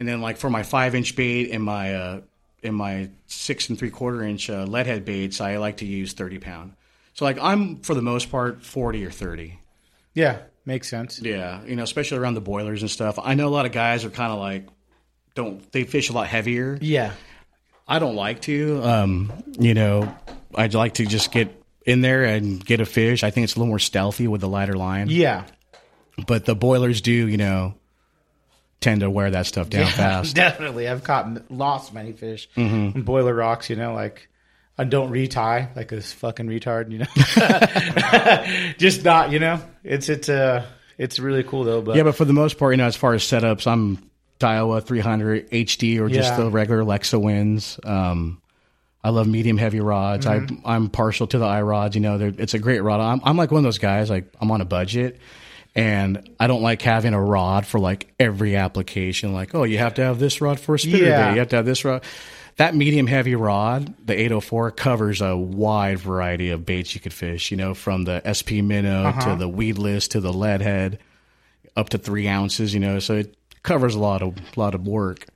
And 0.00 0.08
then 0.08 0.20
like 0.20 0.36
for 0.36 0.48
my 0.50 0.62
five 0.62 0.94
inch 0.94 1.16
bait 1.16 1.50
and 1.50 1.62
my 1.62 1.94
uh, 1.94 2.20
and 2.62 2.74
my 2.74 3.10
six 3.26 3.68
and 3.68 3.78
three 3.78 3.90
quarter 3.90 4.22
inch 4.22 4.48
uh, 4.50 4.64
lead 4.64 4.86
head 4.86 5.04
baits, 5.04 5.40
I 5.40 5.56
like 5.56 5.78
to 5.78 5.86
use 5.86 6.12
30 6.12 6.38
pound. 6.38 6.72
So 7.14 7.24
like 7.24 7.38
I'm 7.40 7.80
for 7.80 7.94
the 7.94 8.02
most 8.02 8.30
part 8.30 8.62
40 8.64 9.04
or 9.04 9.10
30. 9.10 9.58
Yeah, 10.14 10.38
makes 10.64 10.88
sense. 10.88 11.20
Yeah, 11.20 11.64
you 11.64 11.76
know, 11.76 11.82
especially 11.82 12.18
around 12.18 12.34
the 12.34 12.40
boilers 12.40 12.82
and 12.82 12.90
stuff. 12.90 13.18
I 13.22 13.34
know 13.34 13.48
a 13.48 13.50
lot 13.50 13.66
of 13.66 13.72
guys 13.72 14.04
are 14.04 14.10
kind 14.10 14.32
of 14.32 14.38
like 14.38 14.66
don't 15.34 15.70
they 15.72 15.84
fish 15.84 16.10
a 16.10 16.12
lot 16.12 16.26
heavier. 16.26 16.78
Yeah, 16.80 17.12
I 17.86 17.98
don't 17.98 18.16
like 18.16 18.42
to. 18.42 18.82
Um, 18.82 19.32
you 19.58 19.74
know, 19.74 20.14
I'd 20.54 20.74
like 20.74 20.94
to 20.94 21.06
just 21.06 21.32
get 21.32 21.54
in 21.86 22.00
there 22.02 22.24
and 22.24 22.64
get 22.64 22.80
a 22.80 22.86
fish. 22.86 23.22
I 23.24 23.30
think 23.30 23.44
it's 23.44 23.54
a 23.56 23.58
little 23.58 23.68
more 23.70 23.78
stealthy 23.78 24.28
with 24.28 24.40
the 24.40 24.48
lighter 24.48 24.74
line. 24.74 25.08
yeah, 25.08 25.44
But 26.26 26.44
the 26.44 26.54
boilers 26.54 27.00
do, 27.00 27.12
you 27.12 27.36
know, 27.36 27.74
tend 28.80 29.00
to 29.00 29.10
wear 29.10 29.30
that 29.30 29.46
stuff 29.46 29.68
down 29.70 29.86
fast. 29.90 30.34
definitely. 30.36 30.88
I've 30.88 31.04
caught 31.04 31.50
lost 31.50 31.92
many 31.94 32.12
fish 32.12 32.48
Mm-hmm. 32.56 32.98
in 32.98 33.02
boiler 33.04 33.34
rocks. 33.34 33.68
You 33.70 33.76
know, 33.76 33.92
like 33.94 34.28
I 34.78 34.84
don't 34.84 35.10
retie 35.10 35.66
like 35.74 35.88
this 35.88 36.12
fucking 36.12 36.46
retard. 36.46 36.90
You 36.92 36.98
know, 37.00 38.72
just 38.78 39.04
not. 39.04 39.32
You 39.32 39.38
know, 39.38 39.60
it's 39.84 40.08
it's 40.08 40.28
uh 40.28 40.64
it's 40.96 41.18
really 41.18 41.42
cool 41.42 41.64
though. 41.64 41.82
But 41.82 41.96
Yeah, 41.96 42.02
but 42.04 42.14
for 42.16 42.24
the 42.24 42.32
most 42.32 42.58
part, 42.58 42.72
you 42.72 42.76
know, 42.78 42.86
as 42.86 42.96
far 42.96 43.14
as 43.14 43.22
setups, 43.22 43.66
I'm 43.66 43.98
Daiwa 44.40 44.82
300 44.84 45.50
HD 45.50 45.98
or 46.00 46.08
just 46.08 46.30
Yeah. 46.32 46.44
the 46.44 46.50
regular 46.50 46.82
Lexa 46.84 47.20
wins. 47.20 47.78
Um, 47.84 48.40
I 49.02 49.10
love 49.10 49.26
medium 49.28 49.58
heavy 49.58 49.80
rods. 49.80 50.26
Mm-hmm. 50.26 50.66
I, 50.66 50.74
I'm 50.74 50.88
partial 50.90 51.26
to 51.28 51.38
the 51.38 51.44
iRods. 51.44 51.94
You 51.94 52.00
know, 52.00 52.18
it's 52.36 52.54
a 52.54 52.58
great 52.58 52.80
rod. 52.80 53.00
I'm, 53.00 53.20
I'm 53.24 53.36
like 53.36 53.50
one 53.50 53.58
of 53.60 53.64
those 53.64 53.78
guys. 53.78 54.10
Like 54.10 54.32
I'm 54.40 54.50
on 54.50 54.60
a 54.60 54.64
budget, 54.64 55.18
and 55.78 56.28
I 56.40 56.46
don't 56.48 56.62
like 56.62 56.82
having 56.82 57.14
a 57.14 57.22
rod 57.22 57.64
for 57.66 57.78
like 57.78 58.12
every 58.18 58.56
application. 58.56 59.32
Like, 59.32 59.54
oh, 59.54 59.62
you 59.64 59.78
have 59.78 59.94
to 59.94 60.02
have 60.02 60.18
this 60.18 60.40
rod 60.40 60.58
for 60.58 60.74
a 60.74 60.78
spinner 60.78 61.04
Yeah. 61.04 61.28
bait. 61.28 61.32
You 61.34 61.38
have 61.38 61.48
to 61.50 61.56
have 61.56 61.66
this 61.66 61.84
rod. 61.84 62.02
That 62.56 62.74
medium 62.74 63.06
heavy 63.06 63.36
rod, 63.36 63.94
the 64.04 64.14
804, 64.18 64.72
covers 64.72 65.20
a 65.20 65.36
wide 65.36 66.00
variety 66.00 66.50
of 66.50 66.66
baits 66.66 66.94
you 66.94 67.00
could 67.00 67.12
fish. 67.12 67.52
You 67.52 67.56
know, 67.56 67.74
from 67.74 68.02
the 68.04 68.20
SP 68.26 68.60
minnow 68.62 69.04
Uh-huh. 69.06 69.30
to 69.30 69.36
the 69.36 69.48
weedless 69.48 70.08
to 70.08 70.20
the 70.20 70.32
lead 70.32 70.60
head 70.62 70.98
up 71.76 71.90
to 71.90 71.98
three 71.98 72.26
ounces, 72.26 72.74
you 72.74 72.80
know, 72.80 72.98
so 72.98 73.14
it 73.14 73.34
covers 73.62 73.94
a 73.94 73.98
lot 74.00 74.22
of 74.22 74.34
lot 74.56 74.74
of 74.74 74.86
work. 74.86 75.26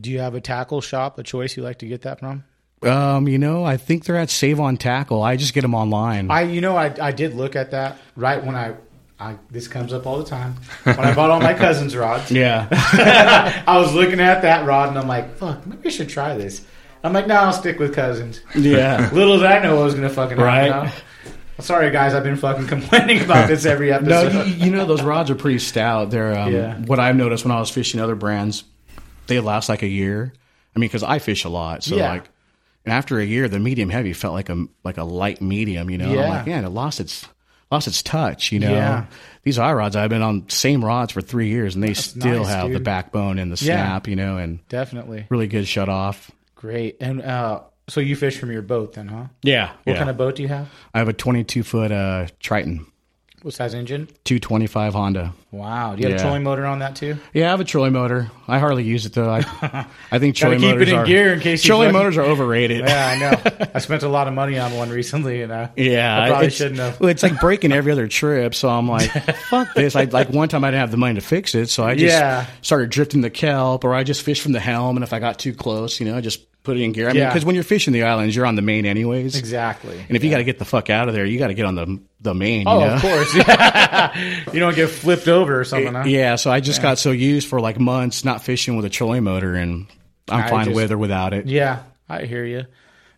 do 0.00 0.10
you 0.10 0.18
have 0.20 0.34
a 0.34 0.40
tackle 0.40 0.80
shop, 0.80 1.18
a 1.18 1.22
choice 1.22 1.56
you 1.56 1.62
like 1.62 1.78
to 1.78 1.86
get 1.86 2.02
that 2.02 2.18
from? 2.18 2.42
Um, 2.82 3.28
you 3.28 3.38
know, 3.38 3.62
I 3.64 3.76
think 3.76 4.04
they're 4.06 4.16
at 4.16 4.30
Savon 4.30 4.76
Tackle. 4.76 5.22
I 5.22 5.36
just 5.36 5.54
get 5.54 5.60
them 5.60 5.74
online. 5.74 6.30
I, 6.32 6.42
you 6.42 6.60
know, 6.60 6.76
I, 6.76 6.92
I 7.00 7.12
did 7.12 7.34
look 7.34 7.54
at 7.54 7.70
that 7.70 7.96
right 8.16 8.42
when 8.44 8.56
I, 8.56 8.74
I, 9.22 9.36
this 9.50 9.68
comes 9.68 9.92
up 9.92 10.06
all 10.06 10.18
the 10.18 10.24
time. 10.28 10.54
When 10.84 10.98
I 10.98 11.14
bought 11.14 11.30
all 11.30 11.40
my 11.40 11.54
cousin's 11.54 11.94
rods, 11.96 12.30
yeah, 12.30 12.66
I 13.66 13.78
was 13.78 13.94
looking 13.94 14.20
at 14.20 14.42
that 14.42 14.66
rod 14.66 14.88
and 14.88 14.98
I'm 14.98 15.08
like, 15.08 15.36
fuck, 15.36 15.66
maybe 15.66 15.88
I 15.88 15.90
should 15.92 16.08
try 16.08 16.36
this. 16.36 16.64
I'm 17.04 17.12
like, 17.12 17.26
no, 17.26 17.34
I'll 17.36 17.52
stick 17.52 17.78
with 17.78 17.94
cousins. 17.94 18.40
yeah. 18.54 19.10
Little 19.14 19.38
did 19.38 19.46
I 19.46 19.60
know 19.62 19.80
I 19.80 19.84
was 19.84 19.94
gonna 19.94 20.08
fucking 20.10 20.36
Right. 20.38 20.70
happen. 20.72 20.92
Sorry, 21.60 21.90
guys, 21.90 22.14
I've 22.14 22.24
been 22.24 22.36
fucking 22.36 22.66
complaining 22.66 23.22
about 23.22 23.46
this 23.48 23.64
every 23.66 23.90
No, 23.90 23.96
episode. 23.96 24.46
you, 24.48 24.66
you 24.66 24.70
know 24.72 24.84
those 24.84 25.02
rods 25.02 25.30
are 25.30 25.34
pretty 25.36 25.58
stout. 25.60 26.10
They're 26.10 26.36
um, 26.36 26.52
Yeah. 26.52 26.76
what 26.78 26.98
I've 26.98 27.14
noticed 27.16 27.44
when 27.44 27.52
I 27.52 27.60
was 27.60 27.70
fishing 27.70 28.00
other 28.00 28.14
brands, 28.16 28.64
they 29.28 29.38
last 29.40 29.68
like 29.68 29.82
a 29.82 29.86
year. 29.88 30.32
I 30.74 30.78
mean, 30.78 30.88
because 30.88 31.02
I 31.04 31.18
fish 31.18 31.44
a 31.44 31.48
lot, 31.48 31.84
so 31.84 31.96
Yeah. 31.96 32.08
like, 32.10 32.28
and 32.84 32.92
after 32.92 33.20
a 33.20 33.24
year, 33.24 33.46
the 33.48 33.60
medium 33.60 33.90
heavy 33.90 34.12
felt 34.12 34.34
like 34.34 34.48
a 34.48 34.64
like 34.82 34.96
a 34.96 35.04
light 35.04 35.40
medium. 35.40 35.88
You 35.90 35.98
know, 35.98 36.08
I'm 36.08 36.14
Yeah. 36.14 36.28
like, 36.30 36.46
man, 36.46 36.64
it 36.64 36.70
lost 36.70 36.98
its 36.98 37.24
lost 37.72 37.88
its 37.88 38.02
touch. 38.02 38.52
You 38.52 38.60
know, 38.60 38.70
Yeah. 38.72 39.04
these 39.42 39.58
iRods 39.58 39.96
I've 39.96 40.10
been 40.10 40.22
on 40.22 40.48
same 40.48 40.84
rods 40.84 41.12
for 41.12 41.20
three 41.20 41.48
years, 41.48 41.74
and 41.74 41.82
they 41.82 41.94
still 41.94 42.44
nice, 42.44 42.48
have 42.52 42.70
the 42.72 42.78
backbone 42.80 43.38
and 43.38 43.50
the 43.50 43.64
Yeah. 43.64 43.74
snap. 43.74 44.06
You 44.08 44.14
know, 44.16 44.36
and 44.36 44.60
Definitely 44.68 45.26
really 45.30 45.46
good 45.48 45.66
shut 45.66 45.88
off. 45.88 46.30
great. 46.54 46.96
And 47.00 47.20
uh, 47.22 47.60
so 47.88 48.00
you 48.00 48.14
fish 48.14 48.38
from 48.38 48.52
your 48.52 48.62
boat 48.62 48.92
then, 48.94 49.08
huh? 49.08 49.24
Yeah, 49.42 49.70
What 49.84 49.96
kind 49.96 50.08
of 50.08 50.16
boat 50.16 50.36
do 50.36 50.42
you 50.42 50.48
have? 50.48 50.68
I 50.94 50.98
have 50.98 51.08
a 51.08 51.12
22 51.12 51.64
foot 51.64 51.90
uh, 51.90 52.26
Triton, 52.38 52.86
What 53.42 53.54
size 53.54 53.74
engine? 53.74 54.06
225 54.24 54.94
Honda. 54.94 55.34
Wow. 55.50 55.96
Do 55.96 56.00
you 56.02 56.06
have 56.08 56.14
a 56.14 56.16
Yeah. 56.16 56.22
trolling 56.22 56.44
motor 56.44 56.64
on 56.64 56.78
that 56.78 56.94
too? 56.94 57.16
Yeah, 57.34 57.48
I 57.48 57.50
have 57.50 57.60
a 57.60 57.64
trolling 57.64 57.92
motor. 57.92 58.30
I 58.46 58.60
hardly 58.60 58.84
use 58.84 59.04
it 59.04 59.14
though. 59.14 59.28
I, 59.30 59.84
I 60.12 60.18
think 60.20 60.36
trolling 60.36 60.60
keep 60.60 60.68
motors 60.70 60.88
it 60.88 60.92
in 60.92 60.98
are, 61.00 61.04
gear 61.04 61.32
in 61.34 61.40
case 61.40 61.64
you 61.64 61.68
trolling 61.68 61.88
fucking- 61.88 61.98
motors 61.98 62.16
are 62.18 62.22
overrated. 62.22 62.80
Yeah, 62.86 63.08
I 63.08 63.18
know. 63.18 63.66
I 63.74 63.78
spent 63.80 64.04
a 64.04 64.08
lot 64.08 64.28
of 64.28 64.34
money 64.34 64.58
on 64.60 64.72
one 64.74 64.90
recently, 64.90 65.42
and 65.42 65.50
uh, 65.50 65.68
Yeah, 65.76 66.22
I 66.22 66.28
probably 66.28 66.50
shouldn't 66.50 66.78
have. 66.78 67.00
Well, 67.00 67.10
it's 67.10 67.22
like 67.24 67.40
breaking 67.40 67.72
every 67.72 67.90
other 67.90 68.06
trip. 68.06 68.54
So 68.54 68.68
I'm 68.68 68.88
like, 68.88 69.10
fuck 69.48 69.74
this. 69.74 69.96
I 69.96 70.04
like 70.04 70.28
one 70.30 70.48
time 70.48 70.62
I 70.62 70.68
didn't 70.70 70.80
have 70.80 70.90
the 70.92 70.96
money 70.98 71.14
to 71.16 71.20
fix 71.20 71.54
it, 71.56 71.68
so 71.68 71.84
I 71.84 71.94
just 71.96 72.14
Yeah. 72.16 72.46
started 72.60 72.90
drifting 72.90 73.22
the 73.22 73.30
kelp, 73.30 73.82
or 73.84 73.92
I 73.94 74.04
just 74.04 74.22
fished 74.22 74.42
from 74.42 74.52
the 74.52 74.60
helm. 74.60 74.96
And 74.96 75.02
if 75.02 75.12
I 75.12 75.18
got 75.18 75.38
too 75.40 75.52
close, 75.52 75.98
you 76.00 76.06
know, 76.06 76.16
I 76.16 76.20
just 76.20 76.40
put 76.62 76.76
it 76.76 76.82
in 76.82 76.92
gear. 76.92 77.08
I 77.08 77.12
mean, 77.12 77.26
because 77.26 77.44
when 77.44 77.54
you're 77.54 77.64
fishing 77.64 77.92
the 77.92 78.04
islands, 78.04 78.34
you're 78.34 78.46
on 78.46 78.54
the 78.54 78.62
main 78.62 78.86
anyways. 78.86 79.36
Exactly. 79.36 79.98
And 79.98 80.16
if 80.16 80.24
you 80.24 80.30
got 80.30 80.38
to 80.38 80.44
get 80.44 80.58
the 80.58 80.64
fuck 80.64 80.90
out 80.90 81.08
of 81.08 81.14
there, 81.14 81.24
you 81.24 81.38
got 81.38 81.48
to 81.48 81.54
get 81.54 81.66
on 81.66 81.74
the 81.74 82.00
the 82.20 82.34
main. 82.34 82.64
Oh, 82.66 82.80
you 82.80 82.86
know? 82.86 82.94
of 82.94 83.00
course. 83.00 83.34
you 84.54 84.60
don't 84.60 84.76
get 84.76 84.88
flipped 84.90 85.28
over 85.28 85.60
or 85.60 85.64
something, 85.64 85.94
huh? 85.94 86.04
Yeah, 86.06 86.36
so 86.36 86.50
I 86.50 86.60
just 86.60 86.82
got 86.82 86.98
so 86.98 87.10
used 87.10 87.48
for 87.48 87.60
like 87.60 87.78
months 87.78 88.24
not 88.24 88.42
fishing 88.42 88.76
with 88.76 88.84
a 88.84 88.90
trolling 88.90 89.24
motor, 89.24 89.54
and 89.54 89.86
I'm 90.28 90.44
I 90.44 90.48
fine 90.48 90.64
just- 90.66 90.76
with 90.76 90.92
or 90.92 90.98
without 90.98 91.32
it. 91.32 91.46
Yeah, 91.46 91.82
I 92.08 92.24
hear 92.24 92.44
you. 92.44 92.66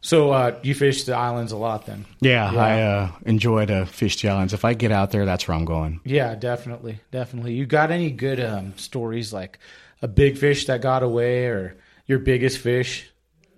So 0.00 0.32
uh, 0.32 0.58
you 0.62 0.74
fish 0.74 1.04
the 1.04 1.16
islands 1.16 1.52
a 1.52 1.56
lot 1.56 1.86
then? 1.86 2.04
Yeah, 2.20 2.52
I 2.52 2.82
uh, 2.82 3.12
enjoy 3.24 3.64
to 3.64 3.86
fish 3.86 4.20
the 4.20 4.28
islands. 4.28 4.52
If 4.52 4.62
I 4.62 4.74
get 4.74 4.92
out 4.92 5.12
there, 5.12 5.24
that's 5.24 5.48
where 5.48 5.56
I'm 5.56 5.64
going. 5.64 6.02
Yeah, 6.04 6.34
definitely, 6.34 7.00
definitely. 7.10 7.54
You 7.54 7.64
got 7.64 7.90
any 7.90 8.10
good 8.10 8.38
um, 8.38 8.76
stories 8.76 9.32
like 9.32 9.58
a 10.02 10.08
big 10.08 10.36
fish 10.36 10.66
that 10.66 10.82
got 10.82 11.02
away, 11.02 11.46
or 11.46 11.78
your 12.06 12.18
biggest 12.18 12.58
fish? 12.58 13.10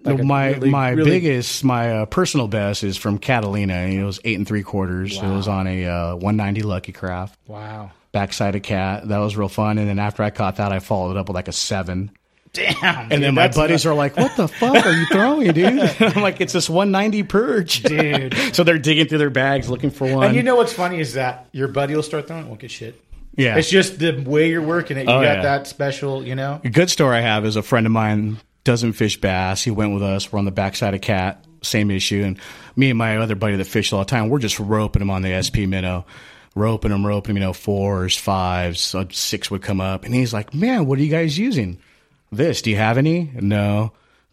Like 0.05 0.21
a 0.21 0.25
my 0.25 0.51
really- 0.53 0.71
my 0.71 0.91
really- 0.91 1.11
biggest, 1.11 1.65
my 1.65 1.99
uh, 2.01 2.07
personal 2.07 2.47
best 2.49 2.85
is 2.85 2.97
from 2.97 3.19
Catalina. 3.19 3.75
It 3.89 4.05
was 4.05 4.21
eight 4.25 4.37
and 4.39 4.47
three 4.47 4.63
quarters. 4.63 5.17
It 5.17 5.27
was 5.29 5.49
on 5.49 5.67
a 5.67 5.85
uh, 5.87 6.15
190 6.15 6.63
Lucky 6.63 6.93
Craft, 6.93 7.39
Wow. 7.49 7.91
backside 8.13 8.55
of 8.55 8.63
cat. 8.63 9.09
That 9.09 9.19
was 9.19 9.37
real 9.37 9.49
fun. 9.49 9.79
And 9.79 9.89
then 9.89 9.99
after 9.99 10.23
I 10.23 10.31
caught 10.31 10.57
that, 10.57 10.71
I 10.73 10.79
followed 10.79 11.17
up 11.17 11.29
with 11.29 11.35
like 11.35 11.49
a 11.49 11.53
seven. 11.53 12.13
Damn. 12.53 13.13
And 13.13 13.23
then 13.23 13.35
my 13.35 13.49
buddies 13.49 13.85
are 13.85 13.93
like, 13.95 14.17
"What 14.17 14.35
the 14.37 14.49
fuck 14.49 14.87
are 14.87 14.93
you 14.93 15.05
throwing, 15.07 15.53
dude?" 15.53 15.79
I'm 16.01 16.23
like, 16.23 16.41
"It's 16.41 16.55
this 16.55 16.71
190 16.71 17.23
perch, 17.25 17.83
Dude. 17.83 18.35
so 18.55 18.65
they're 18.65 18.79
digging 18.79 19.09
through 19.09 19.19
their 19.19 19.29
bags 19.31 19.69
looking 19.69 19.91
for 19.91 20.11
one. 20.15 20.29
And 20.29 20.37
you 20.37 20.43
know 20.43 20.57
what's 20.57 20.73
funny 20.73 20.99
is 21.01 21.15
that 21.15 21.49
your 21.53 21.69
buddy 21.69 21.95
will 21.95 22.03
start 22.03 22.29
throwing, 22.29 22.47
won't 22.49 22.61
get 22.61 22.71
shit. 22.71 22.99
yeah, 23.37 23.57
It's 23.59 23.69
just 23.69 23.99
the 23.99 24.23
way 24.23 24.49
you're 24.49 24.63
working 24.63 24.97
it. 24.97 25.03
You 25.07 25.11
Oh, 25.13 25.21
got 25.21 25.37
yeah. 25.39 25.43
that 25.43 25.67
special, 25.67 26.25
you 26.27 26.35
know. 26.35 26.61
A 26.65 26.71
good 26.71 26.89
story 26.89 27.17
I 27.19 27.21
have 27.21 27.45
is 27.45 27.57
a 27.57 27.63
friend 27.63 27.85
of 27.85 27.93
mine 27.93 28.39
doesn't 28.67 28.95
fish 28.95 29.19
bass. 29.19 29.63
He 29.63 29.71
went 29.71 29.95
with 29.95 30.03
us. 30.03 30.31
We're 30.31 30.41
on 30.41 30.45
the 30.45 30.51
backside 30.51 30.93
of 30.93 31.01
Cat, 31.01 31.45
same 31.63 31.91
issue. 31.91 32.25
And 32.25 32.39
me 32.75 32.91
and 32.91 32.99
my 32.99 33.17
other 33.17 33.37
buddy 33.37 33.57
that 33.57 33.65
fished 33.65 33.93
all 33.93 34.01
the 34.01 34.05
time, 34.05 34.29
we're 34.29 34.41
just 34.41 34.59
roping 34.59 35.01
him 35.01 35.09
on 35.09 35.23
the 35.23 35.41
SP 35.41 35.71
minnow, 35.71 36.05
roping 36.57 36.91
him, 36.91 37.07
roping 37.07 37.31
him, 37.31 37.37
you 37.37 37.47
know, 37.47 37.53
fours, 37.53 38.17
fives, 38.17 38.81
so 38.81 39.07
six 39.11 39.51
would 39.51 39.63
come 39.63 39.81
up. 39.81 40.05
And 40.05 40.13
he's 40.13 40.35
like, 40.35 40.53
man, 40.53 40.87
what 40.87 40.99
are 40.99 41.03
you 41.03 41.11
guys 41.11 41.39
using? 41.39 41.79
This, 42.33 42.61
do 42.61 42.71
you 42.71 42.77
have 42.77 42.99
any? 42.99 43.31
No. 43.41 43.93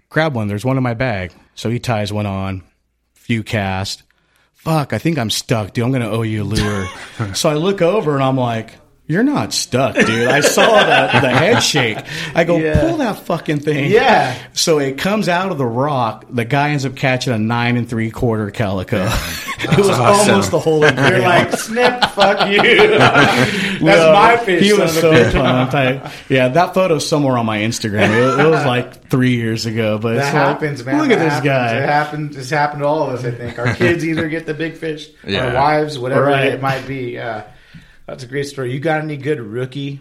Grab 0.10 0.36
one. 0.36 0.48
There's 0.48 0.66
one 0.66 0.78
in 0.78 0.84
my 0.84 0.96
bag. 0.96 1.32
So 1.54 1.70
he 1.70 1.78
ties 1.78 2.12
one 2.12 2.25
on, 2.25 2.63
few 3.13 3.44
cast. 3.44 4.02
Fuck, 4.54 4.94
I 4.94 4.98
think 4.98 5.20
I'm 5.20 5.30
stuck, 5.30 5.74
dude. 5.74 5.86
I'm 5.86 5.92
going 5.92 6.02
to 6.02 6.10
owe 6.10 6.24
you 6.24 6.42
a 6.42 6.46
lure. 6.46 6.88
so 7.36 7.50
I 7.50 7.54
look 7.54 7.84
over 7.84 8.16
and 8.16 8.24
I'm 8.24 8.38
like, 8.38 8.72
you're 9.05 9.24
not 9.24 9.51
stuck, 9.53 9.95
dude. 9.95 10.27
I 10.29 10.39
saw 10.39 10.63
the, 10.79 11.19
the 11.19 11.29
head 11.29 11.60
shake. 11.62 11.98
I 12.33 12.45
go, 12.45 12.57
Yeah. 12.57 12.79
pull 12.81 12.98
that 12.98 13.19
fucking 13.19 13.60
thing. 13.60 13.91
Yeah. 13.91 14.36
So 14.53 14.79
it 14.79 14.98
comes 14.98 15.27
out 15.27 15.51
of 15.51 15.57
the 15.57 15.65
rock. 15.65 16.25
The 16.29 16.45
guy 16.45 16.69
ends 16.69 16.86
up 16.86 16.95
catching 16.95 17.33
a 17.33 17.38
nine 17.38 17.75
and 17.77 17.88
three 17.89 18.12
quarter 18.12 18.50
calico. 18.50 19.03
it 19.60 19.77
was 19.77 19.89
almost 19.89 20.51
the 20.51 20.60
whole 20.60 20.81
thing. 20.81 20.98
You're 20.98 21.19
like, 21.19 21.51
snip, 21.51 22.01
fuck 22.12 22.50
you. 22.50 22.62
That's 22.98 23.81
Well, 23.81 24.13
my 24.13 24.38
fish. 24.38 24.63
He 24.63 24.74
was 24.74 24.93
so 24.98 25.12
bitch. 25.12 25.33
pumped. 25.33 25.74
I, 25.75 26.12
yeah, 26.29 26.48
that 26.50 26.74
photo's 26.74 27.07
somewhere 27.07 27.38
on 27.38 27.45
my 27.45 27.60
Instagram. 27.60 28.10
It, 28.10 28.39
it 28.45 28.50
was 28.50 28.65
like 28.65 29.10
three 29.10 29.36
years 29.36 29.65
ago, 29.65 29.98
but 30.00 30.13
That 30.15 30.25
it's 30.27 30.33
like, 30.33 30.33
happens, 30.33 30.86
man. 30.86 30.98
Look 31.00 31.12
at 31.12 31.19
That 31.19 31.25
this 31.25 31.33
happens. 31.33 31.45
It 31.45 31.50
happened. 31.50 31.89
happens. 31.91 32.38
It's 32.38 32.50
happened 32.50 32.81
to 32.83 32.88
all 32.88 33.03
of 33.10 33.19
us. 33.19 33.25
I 33.25 33.31
think 33.31 33.60
our 33.60 33.74
kids 33.75 34.05
either 34.05 34.29
get 34.29 34.45
the 34.45 34.53
big 34.53 34.75
fish, 34.77 35.10
Yeah. 35.27 35.48
our 35.48 35.53
wives, 35.53 36.00
whatever 36.00 36.24
Right. 36.25 36.45
it 36.53 36.62
might 36.62 36.88
be. 36.88 37.12
Yeah, 37.12 37.43
that's 38.13 38.24
a 38.24 38.27
great 38.27 38.48
story. 38.48 38.72
You 38.72 38.79
got 38.79 39.01
any 39.01 39.17
good 39.17 39.39
rookie 39.39 40.00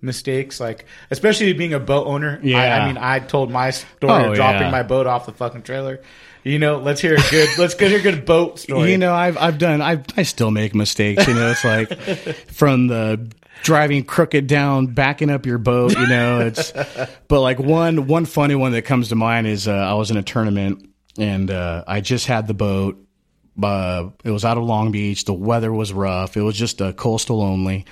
mistakes, 0.00 0.58
like 0.60 0.84
especially 1.10 1.52
being 1.52 1.74
a 1.74 1.80
boat 1.80 2.06
owner? 2.06 2.38
I, 2.42 2.46
Yeah. 2.46 2.82
I 2.82 2.86
mean, 2.86 2.98
I 2.98 3.20
told 3.20 3.50
my 3.50 3.70
story 3.70 4.12
Oh, 4.24 4.30
of 4.30 4.34
dropping 4.34 4.62
yeah. 4.62 4.70
my 4.70 4.82
boat 4.82 5.06
off 5.06 5.26
the 5.26 5.32
fucking 5.32 5.62
trailer. 5.62 6.00
You 6.44 6.58
know, 6.58 6.78
let's 6.78 7.00
hear 7.00 7.14
a 7.14 7.30
good. 7.30 7.48
let's 7.58 7.74
get 7.74 7.92
a 7.92 8.00
good 8.02 8.24
boat 8.24 8.58
story. 8.58 8.90
You 8.90 8.98
know, 8.98 9.14
I've 9.14 9.38
I've 9.38 9.58
done. 9.58 9.80
I 9.80 10.02
I 10.16 10.24
still 10.24 10.50
make 10.50 10.74
mistakes. 10.74 11.26
You 11.28 11.34
know, 11.34 11.50
it's 11.50 11.64
like 11.64 11.88
from 12.52 12.88
the 12.88 13.30
driving 13.62 14.02
crooked 14.02 14.48
down, 14.48 14.88
backing 14.88 15.30
up 15.30 15.46
your 15.46 15.58
boat. 15.58 15.92
You 15.96 16.06
know, 16.08 16.40
it's. 16.40 16.72
But 17.28 17.40
like 17.40 17.60
one 17.60 18.08
one 18.08 18.24
funny 18.24 18.56
one 18.56 18.72
that 18.72 18.82
comes 18.82 19.10
to 19.10 19.14
mind 19.14 19.46
is 19.46 19.68
uh, 19.68 19.72
I 19.72 19.94
was 19.94 20.10
in 20.10 20.16
a 20.16 20.22
tournament 20.24 20.88
and 21.16 21.48
uh, 21.48 21.84
I 21.86 22.00
just 22.00 22.26
had 22.26 22.48
the 22.48 22.54
boat. 22.54 22.98
Uh, 23.60 24.10
it 24.24 24.30
was 24.30 24.44
out 24.44 24.58
of 24.58 24.64
Long 24.64 24.92
Beach. 24.92 25.24
The 25.24 25.34
weather 25.34 25.72
was 25.72 25.92
rough. 25.92 26.36
It 26.36 26.42
was 26.42 26.56
just 26.56 26.80
a 26.80 26.92
coastal 26.92 27.42
only. 27.42 27.86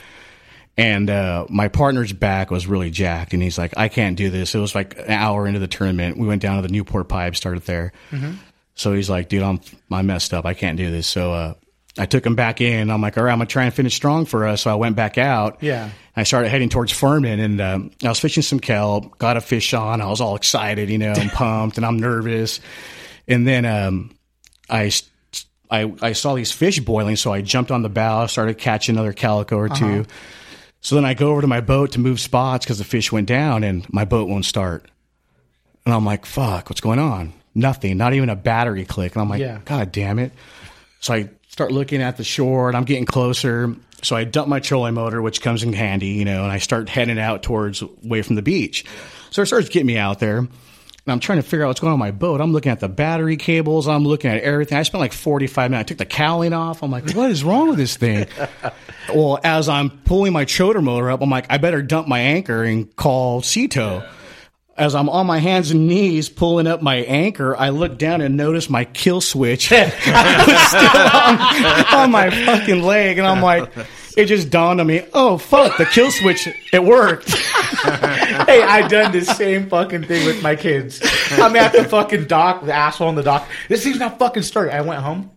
And 0.77 1.11
uh, 1.11 1.47
my 1.51 1.69
partner's 1.69 2.13
back 2.13 2.51
was 2.51 2.67
really 2.67 2.91
jacked, 2.91 3.35
and 3.35 3.43
he's 3.43 3.59
like, 3.59 3.75
"I 3.77 3.89
can't 3.89 4.17
do 4.17 4.31
this." 4.31 4.55
It 4.55 4.59
was 4.61 4.75
like 4.75 4.97
an 4.99 5.11
hour 5.11 5.47
into 5.47 5.59
the 5.59 5.67
tournament. 5.67 6.17
We 6.17 6.27
went 6.27 6.41
down 6.41 6.57
to 6.57 6.63
the 6.63 6.73
Newport 6.73 7.09
Pipe, 7.09 7.37
started 7.37 7.65
there. 7.65 7.93
So 8.75 8.95
he's 8.95 9.11
like, 9.11 9.29
"Dude, 9.29 9.43
I'm 9.43 9.61
I 9.91 10.01
messed 10.03 10.33
up. 10.33 10.47
I 10.47 10.55
can't 10.55 10.79
do 10.79 10.91
this." 10.91 11.07
So 11.07 11.33
uh, 11.35 11.55
I 11.99 12.07
took 12.07 12.25
him 12.25 12.35
back 12.35 12.63
in. 12.63 12.91
I'm 12.91 13.03
like, 13.03 13.19
"All 13.19 13.25
right, 13.25 13.33
I'm 13.33 13.39
gonna 13.39 13.47
try 13.47 13.65
and 13.65 13.75
finish 13.75 13.95
strong 13.95 14.25
for 14.25 14.47
us." 14.47 14.63
So 14.63 14.71
I 14.71 14.77
went 14.77 14.97
back 14.97 15.19
out. 15.19 15.63
Yeah. 15.63 15.91
I 16.17 16.23
started 16.23 16.49
heading 16.49 16.71
towards 16.71 16.93
Furman, 16.93 17.41
and 17.41 17.61
um, 17.61 17.91
I 18.03 18.09
was 18.09 18.21
fishing 18.21 18.43
some 18.43 18.61
kelp. 18.61 19.19
Got 19.19 19.37
a 19.37 19.41
fish 19.43 19.75
on. 19.75 20.01
I 20.01 20.07
was 20.07 20.21
all 20.23 20.37
excited, 20.37 20.89
you 20.89 20.99
know, 20.99 21.13
I'm 21.13 21.29
pumped, 21.31 21.77
and 21.77 21.85
I'm 21.85 21.99
nervous. 21.99 22.61
And 23.29 23.47
then 23.47 23.67
um, 23.67 24.17
I. 24.71 24.91
I, 25.71 25.93
I 26.03 26.13
saw 26.13 26.35
these 26.35 26.51
fish 26.51 26.81
boiling, 26.81 27.17
so 27.17 27.33
I 27.33 27.43
jumped 27.43 27.71
on 27.71 27.83
the 27.83 27.89
bow, 27.89 28.27
started 28.27 28.59
catching 28.59 28.97
another 28.97 29.13
calico 29.13 29.57
or 29.57 29.69
2 29.69 29.75
uh-huh. 29.75 30.05
So 30.83 30.95
then 30.95 31.05
I 31.05 31.15
go 31.15 31.31
over 31.31 31.43
to 31.43 31.47
my 31.47 31.61
boat 31.61 31.93
to 31.93 32.01
move 32.01 32.21
spots 32.21 32.65
because 32.65 32.79
the 32.79 32.85
fish 32.85 33.13
went 33.13 33.29
down 33.29 33.65
and 33.65 33.87
my 33.93 34.05
boat 34.05 34.29
won't 34.29 34.47
start. 34.47 34.91
And 35.85 35.95
I'm 35.95 36.07
like, 36.07 36.25
fuck, 36.25 36.71
what's 36.71 36.81
going 36.81 36.99
on? 36.99 37.35
Nothing, 37.55 37.99
not 37.99 38.15
even 38.15 38.31
a 38.31 38.37
battery 38.37 38.85
click. 38.85 39.15
And 39.15 39.23
I'm 39.23 39.29
like, 39.29 39.41
Yeah. 39.41 39.61
God 39.65 39.93
damn 39.93 40.19
it. 40.19 40.33
So 41.01 41.15
I 41.15 41.31
start 41.49 41.73
looking 41.73 42.01
at 42.01 42.17
the 42.17 42.25
shore, 42.25 42.69
and 42.69 42.77
I'm 42.77 42.85
getting 42.85 43.07
closer. 43.07 43.75
So 44.03 44.17
I 44.17 44.25
dump 44.25 44.49
my 44.49 44.61
trolling 44.61 44.95
motor, 44.95 45.21
which 45.21 45.43
comes 45.43 45.63
in 45.63 45.73
handy, 45.73 46.09
you 46.09 46.25
know, 46.25 46.45
and 46.45 46.53
I 46.53 46.59
start 46.59 46.89
heading 46.89 47.19
out 47.19 47.43
towards 47.43 47.83
away 47.83 48.23
from 48.23 48.37
the 48.37 48.43
beach. 48.43 48.85
So 49.31 49.43
it 49.43 49.47
starts 49.47 49.69
getting 49.69 49.87
me 49.87 49.99
out 49.99 50.21
there. 50.21 50.47
And 51.11 51.17
I'm 51.17 51.21
trying 51.21 51.39
to 51.39 51.43
figure 51.43 51.65
out 51.65 51.69
what's 51.71 51.81
going 51.81 51.93
on 51.93 51.99
with 51.99 52.07
my 52.07 52.13
boat. 52.13 52.41
I'm 52.41 52.53
looking 52.53 52.71
at 52.71 52.79
the 52.79 52.89
battery 52.89 53.37
cables. 53.37 53.89
I'm 53.89 54.05
looking 54.05 54.31
at 54.31 54.45
everything. 54.45 54.79
I 54.79 54.85
spent 54.85 55.01
like 55.01 55.13
45 55.13 55.73
minutes. 55.73 55.81
I 55.81 55.89
took 55.89 55.99
the 55.99 56.07
cowling 56.07 56.53
off. 56.53 56.85
I'm 56.85 56.93
like, 56.93 57.11
what 57.15 57.33
is 57.33 57.43
wrong 57.43 57.69
with 57.69 57.79
this 57.79 57.97
thing? 57.97 58.29
well, 59.13 59.41
as 59.43 59.69
I'm 59.69 59.91
pulling 59.91 60.33
my 60.33 60.45
choder 60.45 60.81
motor 60.81 61.11
up, 61.11 61.21
I'm 61.21 61.29
like, 61.29 61.47
I 61.51 61.59
better 61.59 61.83
dump 61.83 62.07
my 62.07 62.21
anchor 62.21 62.63
and 62.63 62.95
call 62.95 63.41
Ceto. 63.41 64.09
As 64.77 64.95
I'm 64.95 65.09
on 65.09 65.27
my 65.27 65.39
hands 65.39 65.73
and 65.73 65.89
knees 65.89 66.29
pulling 66.29 66.69
up 66.69 66.81
my 66.81 66.99
anchor, 66.99 67.57
I 67.57 67.71
look 67.71 67.99
down 67.99 68.21
and 68.21 68.37
notice 68.37 68.71
my 68.71 68.85
kill 68.85 69.21
switch 69.21 69.71
was 69.73 69.93
still 69.93 70.97
on, 70.97 71.95
on 71.95 72.11
my 72.13 72.31
fucking 72.31 72.83
leg. 72.85 73.19
And 73.19 73.27
I'm 73.27 73.43
like, 73.43 73.69
it 74.17 74.27
just 74.27 74.51
dawned 74.51 74.81
on 74.81 74.87
me, 74.87 75.03
oh, 75.13 75.39
fuck, 75.39 75.77
the 75.77 75.87
kill 75.87 76.11
switch, 76.11 76.49
it 76.73 76.85
worked. 76.85 77.31
hey, 77.35 78.63
I 78.63 78.87
done 78.89 79.13
the 79.13 79.23
same 79.23 79.69
fucking 79.69 80.05
thing 80.05 80.27
with 80.27 80.43
my 80.43 80.57
kids. 80.57 81.01
I'm 81.33 81.57
at 81.57 81.73
the 81.73 81.85
fucking 81.85 82.27
dock, 82.27 82.65
the 82.65 82.73
asshole 82.73 83.09
on 83.09 83.15
the 83.15 83.23
dock. 83.23 83.49
This 83.69 83.85
thing's 83.85 83.99
not 83.99 84.19
fucking 84.19 84.43
starting. 84.43 84.75
I 84.75 84.81
went 84.81 85.03
home. 85.03 85.31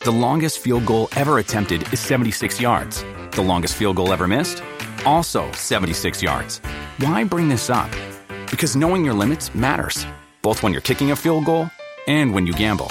The 0.00 0.10
longest 0.10 0.58
field 0.60 0.86
goal 0.86 1.08
ever 1.16 1.38
attempted 1.38 1.92
is 1.92 2.00
76 2.00 2.60
yards. 2.60 3.04
The 3.32 3.42
longest 3.42 3.74
field 3.74 3.96
goal 3.96 4.12
ever 4.12 4.28
missed? 4.28 4.62
Also 5.04 5.50
76 5.52 6.22
yards. 6.22 6.58
Why 6.98 7.24
bring 7.24 7.48
this 7.48 7.70
up? 7.70 7.90
Because 8.50 8.76
knowing 8.76 9.04
your 9.04 9.14
limits 9.14 9.54
matters, 9.54 10.06
both 10.42 10.62
when 10.62 10.72
you're 10.72 10.82
kicking 10.82 11.10
a 11.10 11.16
field 11.16 11.44
goal 11.44 11.68
and 12.06 12.32
when 12.32 12.46
you 12.46 12.52
gamble. 12.52 12.90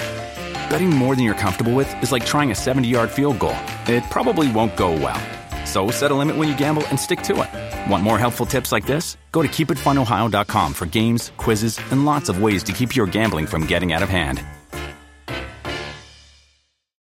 Betting 0.68 0.90
more 0.90 1.14
than 1.14 1.24
you're 1.24 1.34
comfortable 1.34 1.74
with 1.74 1.88
is 2.02 2.12
like 2.12 2.26
trying 2.26 2.50
a 2.50 2.54
70 2.54 2.88
yard 2.88 3.10
field 3.10 3.38
goal. 3.38 3.56
It 3.86 4.04
probably 4.10 4.50
won't 4.50 4.76
go 4.76 4.92
well. 4.92 5.20
So 5.64 5.90
set 5.90 6.10
a 6.10 6.14
limit 6.14 6.36
when 6.36 6.48
you 6.48 6.56
gamble 6.56 6.86
and 6.88 6.98
stick 6.98 7.22
to 7.22 7.42
it. 7.42 7.90
Want 7.90 8.02
more 8.02 8.18
helpful 8.18 8.46
tips 8.46 8.72
like 8.72 8.86
this? 8.86 9.16
Go 9.32 9.42
to 9.42 9.48
keepitfunohio.com 9.48 10.74
for 10.74 10.86
games, 10.86 11.32
quizzes, 11.36 11.78
and 11.90 12.04
lots 12.04 12.28
of 12.28 12.40
ways 12.40 12.62
to 12.64 12.72
keep 12.72 12.96
your 12.96 13.06
gambling 13.06 13.46
from 13.46 13.66
getting 13.66 13.92
out 13.92 14.02
of 14.02 14.08
hand. 14.08 14.44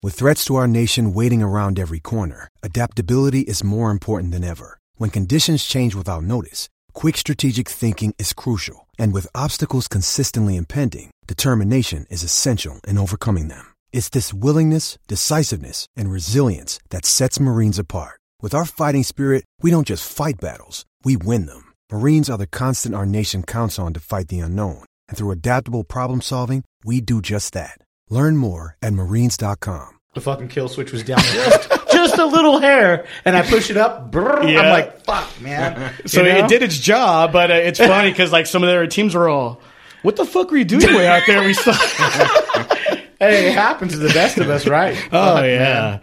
With 0.03 0.15
threats 0.15 0.47
to 0.47 0.57
our 0.57 0.67
nation 0.67 1.13
waiting 1.13 1.43
around 1.43 1.79
every 1.79 2.01
corner, 2.01 2.49
adaptability 2.63 3.41
is 3.41 3.63
more 3.63 3.91
important 3.91 4.33
than 4.33 4.45
ever. 4.45 4.79
When 4.97 5.11
conditions 5.11 5.65
change 5.65 5.95
without 5.95 6.23
notice, 6.23 6.71
quick 6.95 7.19
strategic 7.19 7.69
thinking 7.69 8.15
is 8.19 8.33
crucial. 8.33 8.87
And 8.99 9.13
with 9.13 9.27
obstacles 9.35 9.89
consistently 9.89 10.57
impending, 10.57 11.11
determination 11.35 12.07
is 12.11 12.25
essential 12.25 12.81
in 12.89 12.99
overcoming 12.99 13.47
them. 13.47 13.73
It's 13.93 14.09
this 14.11 14.35
willingness, 14.35 14.99
decisiveness, 15.07 15.87
and 15.97 16.11
resilience 16.11 16.81
that 16.91 17.05
sets 17.07 17.39
Marines 17.39 17.79
apart. 17.79 18.19
With 18.43 18.53
our 18.53 18.65
fighting 18.65 19.05
spirit, 19.05 19.45
we 19.63 19.71
don't 19.71 19.87
just 19.87 20.11
fight 20.11 20.41
battles, 20.41 20.85
we 21.05 21.17
win 21.17 21.47
them. 21.47 21.73
Marines 21.93 22.29
are 22.29 22.39
the 22.39 22.49
constant 22.49 22.97
our 22.97 23.07
nation 23.07 23.45
counts 23.45 23.79
on 23.79 23.93
to 23.93 24.01
fight 24.01 24.27
the 24.27 24.41
unknown. 24.41 24.83
And 25.09 25.17
through 25.17 25.31
adaptable 25.31 25.85
problem 25.85 26.21
solving, 26.21 26.65
we 26.85 27.01
do 27.01 27.23
just 27.23 27.53
that. 27.55 27.79
Learn 28.09 28.37
more 28.37 28.77
at 28.83 28.93
marines.com. 28.93 29.99
The 30.15 30.21
fucking 30.21 30.49
kill 30.49 30.67
switch 30.69 30.91
was 30.91 31.05
down 31.05 31.21
just, 31.21 31.71
just 31.93 32.19
a 32.19 32.27
little 32.27 32.59
hair, 32.59 33.07
and 33.25 33.37
I 33.37 33.43
push 33.49 33.71
it 33.71 33.77
up. 33.77 34.11
Brrr, 34.11 34.53
Yeah. 34.53 34.63
I'm 34.63 34.71
like, 34.71 35.05
fuck, 35.05 35.29
man. 35.41 35.95
So 36.07 36.23
You 36.23 36.33
know? 36.33 36.45
it 36.45 36.49
did 36.49 36.65
its 36.65 36.77
job, 36.77 37.33
but 37.33 37.53
uh, 37.53 37.55
it's 37.55 37.79
funny 37.93 38.11
because 38.11 38.33
like 38.33 38.47
some 38.47 38.65
of 38.65 38.69
their 38.69 38.85
teams 38.89 39.15
were 39.15 39.29
all, 39.29 39.61
"What 40.03 40.17
the 40.17 40.25
fuck 40.25 40.51
were 40.51 40.57
you 40.59 40.65
doing 40.65 40.95
way 40.95 41.07
out 41.07 41.23
there?" 41.27 41.45
We 41.45 41.55
saw. 41.55 41.73
Hey, 43.23 43.49
it 43.51 43.55
happens 43.55 43.93
to 43.93 43.99
the 43.99 44.09
best 44.15 44.39
of 44.39 44.49
us, 44.49 44.67
right? 44.67 44.97
oh 45.13 45.43
yeah, 45.45 45.59
man. 45.59 46.01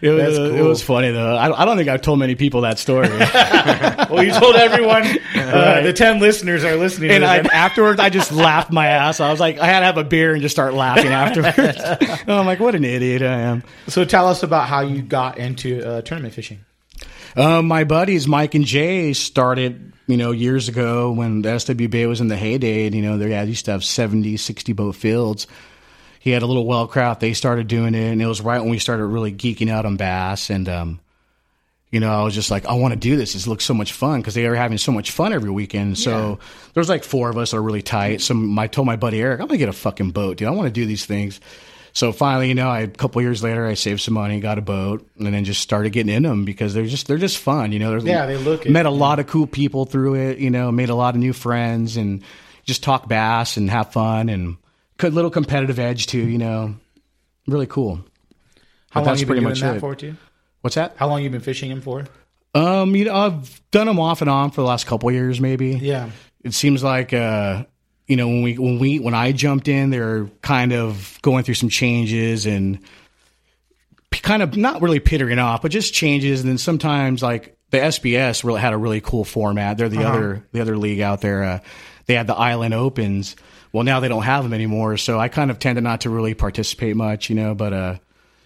it 0.00 0.10
was 0.10 0.38
That's 0.38 0.54
it 0.54 0.62
was 0.62 0.82
funny 0.84 1.10
though. 1.10 1.34
I, 1.34 1.62
I 1.62 1.64
don't 1.64 1.76
think 1.76 1.88
I've 1.88 2.00
told 2.00 2.20
many 2.20 2.36
people 2.36 2.60
that 2.60 2.78
story. 2.78 3.08
Well, 4.10 4.24
you 4.24 4.32
told 4.32 4.54
everyone. 4.56 5.04
Uh, 5.36 5.82
the 5.82 5.92
ten 5.92 6.20
listeners 6.20 6.64
are 6.64 6.76
listening. 6.76 7.10
and 7.10 7.22
to 7.22 7.28
I, 7.28 7.36
afterwards, 7.56 8.00
I 8.00 8.08
just 8.08 8.30
laughed 8.32 8.70
my 8.72 8.86
ass. 8.86 9.18
I 9.20 9.30
was 9.30 9.38
like, 9.40 9.58
I 9.58 9.66
had 9.66 9.80
to 9.80 9.86
have 9.86 9.98
a 9.98 10.04
beer 10.04 10.32
and 10.32 10.42
just 10.42 10.54
start 10.54 10.74
laughing 10.74 11.08
afterwards. 11.12 11.78
I'm 12.28 12.46
like, 12.46 12.58
what 12.60 12.74
an 12.76 12.84
idiot 12.84 13.22
I 13.22 13.40
am. 13.40 13.62
so 13.88 14.04
tell 14.04 14.28
us 14.28 14.42
about 14.44 14.68
how 14.68 14.80
you 14.80 15.02
got 15.02 15.38
into 15.38 15.84
uh, 15.84 16.02
tournament 16.02 16.34
fishing. 16.34 16.64
Um, 17.36 17.66
my 17.68 17.84
buddies 17.84 18.26
Mike 18.26 18.54
and 18.54 18.64
Jay 18.64 19.12
started, 19.12 19.92
you 20.10 20.16
know, 20.16 20.30
years 20.30 20.68
ago 20.68 21.12
when 21.12 21.42
the 21.42 21.50
SWBA 21.50 22.08
was 22.08 22.20
in 22.20 22.28
the 22.28 22.36
heyday. 22.36 22.86
And, 22.86 22.94
you 22.94 23.02
know, 23.02 23.18
they 23.18 23.30
had, 23.30 23.48
used 23.48 23.66
to 23.66 23.72
have 23.72 23.84
70, 23.84 24.36
60 24.36 24.72
boat 24.72 24.96
fields. 24.96 25.46
He 26.18 26.30
had 26.30 26.42
a 26.42 26.46
little 26.46 26.66
Wellcraft. 26.66 27.20
They 27.20 27.32
started 27.32 27.66
doing 27.66 27.94
it, 27.94 28.12
and 28.12 28.20
it 28.20 28.26
was 28.26 28.42
right 28.42 28.60
when 28.60 28.70
we 28.70 28.78
started 28.78 29.06
really 29.06 29.32
geeking 29.32 29.70
out 29.70 29.86
on 29.86 29.96
bass. 29.96 30.50
And, 30.50 30.68
um, 30.68 31.00
you 31.90 31.98
know, 31.98 32.12
I 32.12 32.22
was 32.22 32.34
just 32.34 32.50
like, 32.50 32.66
I 32.66 32.74
want 32.74 32.92
to 32.92 33.00
do 33.00 33.16
this. 33.16 33.32
This 33.32 33.46
looks 33.46 33.64
so 33.64 33.74
much 33.74 33.92
fun 33.92 34.20
because 34.20 34.34
they 34.34 34.48
were 34.48 34.54
having 34.54 34.78
so 34.78 34.92
much 34.92 35.10
fun 35.10 35.32
every 35.32 35.50
weekend. 35.50 35.98
So 35.98 36.38
there 36.74 36.80
was 36.80 36.88
like 36.88 37.04
four 37.04 37.30
of 37.30 37.38
us 37.38 37.50
that 37.50 37.56
are 37.56 37.62
really 37.62 37.82
tight. 37.82 38.20
So 38.20 38.34
I 38.58 38.66
told 38.68 38.86
my 38.86 38.96
buddy 38.96 39.20
Eric, 39.20 39.40
I'm 39.40 39.48
gonna 39.48 39.58
get 39.58 39.68
a 39.68 39.72
fucking 39.72 40.12
boat, 40.12 40.36
dude. 40.36 40.46
I 40.46 40.52
want 40.52 40.66
to 40.66 40.72
do 40.72 40.86
these 40.86 41.04
things. 41.04 41.40
So 41.92 42.12
finally, 42.12 42.48
you 42.48 42.54
know, 42.54 42.68
I, 42.68 42.80
a 42.80 42.86
couple 42.88 43.20
years 43.22 43.42
later, 43.42 43.66
I 43.66 43.74
saved 43.74 44.00
some 44.00 44.14
money, 44.14 44.38
got 44.40 44.58
a 44.58 44.62
boat, 44.62 45.08
and 45.18 45.32
then 45.34 45.44
just 45.44 45.60
started 45.60 45.90
getting 45.90 46.14
in 46.14 46.22
them 46.22 46.44
because 46.44 46.72
they're 46.74 46.86
just 46.86 47.06
they're 47.08 47.18
just 47.18 47.38
fun. 47.38 47.72
You 47.72 47.78
know, 47.80 47.90
There's- 47.90 48.04
Yeah, 48.04 48.26
they 48.26 48.36
look 48.36 48.64
it, 48.66 48.70
met 48.72 48.86
a 48.86 48.90
lot 48.90 49.18
of 49.18 49.26
cool 49.26 49.46
people 49.46 49.84
through 49.86 50.14
it. 50.14 50.38
You 50.38 50.50
know, 50.50 50.70
made 50.70 50.88
a 50.90 50.94
lot 50.94 51.14
of 51.14 51.20
new 51.20 51.32
friends 51.32 51.96
and 51.96 52.22
just 52.64 52.82
talk 52.82 53.08
bass 53.08 53.56
and 53.56 53.68
have 53.70 53.92
fun 53.92 54.28
and 54.28 54.56
good 54.98 55.14
little 55.14 55.30
competitive 55.30 55.78
edge 55.78 56.06
too. 56.06 56.26
You 56.28 56.38
know, 56.38 56.74
really 57.46 57.66
cool. 57.66 58.04
How 58.90 59.00
But 59.00 59.06
long 59.10 59.18
you 59.18 59.26
been 59.26 59.40
doing 59.42 59.54
that 59.60 59.76
it. 59.76 59.80
for, 59.80 59.94
too? 59.94 60.16
What's 60.62 60.74
that? 60.76 60.94
How 60.96 61.06
long 61.08 61.22
you 61.22 61.30
been 61.30 61.40
fishing 61.40 61.70
him 61.70 61.80
for? 61.80 62.04
Um, 62.54 62.94
you 62.96 63.04
know, 63.04 63.14
I've 63.14 63.60
done 63.70 63.86
them 63.86 64.00
off 64.00 64.20
and 64.20 64.28
on 64.28 64.50
for 64.50 64.60
the 64.62 64.66
last 64.66 64.86
couple 64.86 65.10
years, 65.12 65.40
maybe. 65.40 65.70
Yeah. 65.74 66.10
It 66.42 66.54
seems 66.54 66.82
like, 66.82 67.12
uh, 67.12 67.64
you 68.10 68.16
know, 68.16 68.26
when 68.28 68.42
we 68.42 68.58
when 68.58 68.78
we 68.78 68.98
when 68.98 69.14
I 69.14 69.32
jumped 69.32 69.68
in, 69.68 69.90
they're 69.90 70.26
kind 70.42 70.72
of 70.72 71.18
going 71.22 71.44
through 71.44 71.54
some 71.54 71.68
changes 71.68 72.44
and 72.44 72.80
p- 74.10 74.20
kind 74.20 74.42
of 74.42 74.56
not 74.56 74.82
really 74.82 75.00
pittering 75.00 75.38
off, 75.38 75.62
but 75.62 75.70
just 75.70 75.94
changes. 75.94 76.40
And 76.40 76.48
then 76.50 76.58
sometimes, 76.58 77.22
like 77.22 77.56
the 77.70 77.78
SBS, 77.78 78.42
really 78.44 78.60
had 78.60 78.72
a 78.72 78.76
really 78.76 79.00
cool 79.00 79.24
format. 79.24 79.78
They're 79.78 79.88
the 79.88 80.04
other 80.04 80.44
the 80.52 80.60
other 80.60 80.76
league 80.76 81.00
out 81.00 81.20
there. 81.20 81.44
Uh, 81.44 81.58
they 82.06 82.14
had 82.14 82.26
the 82.26 82.34
Island 82.34 82.74
Opens. 82.74 83.36
Well, 83.72 83.84
now 83.84 84.00
they 84.00 84.08
don't 84.08 84.24
have 84.24 84.42
them 84.42 84.52
anymore, 84.52 84.96
so 84.96 85.18
I 85.20 85.28
kind 85.28 85.48
of 85.52 85.60
tended 85.60 85.84
not 85.84 86.00
to 86.00 86.10
really 86.10 86.34
participate 86.34 86.96
much, 86.96 87.30
you 87.30 87.36
know. 87.36 87.54
But 87.54 87.72
uh, 87.72 87.96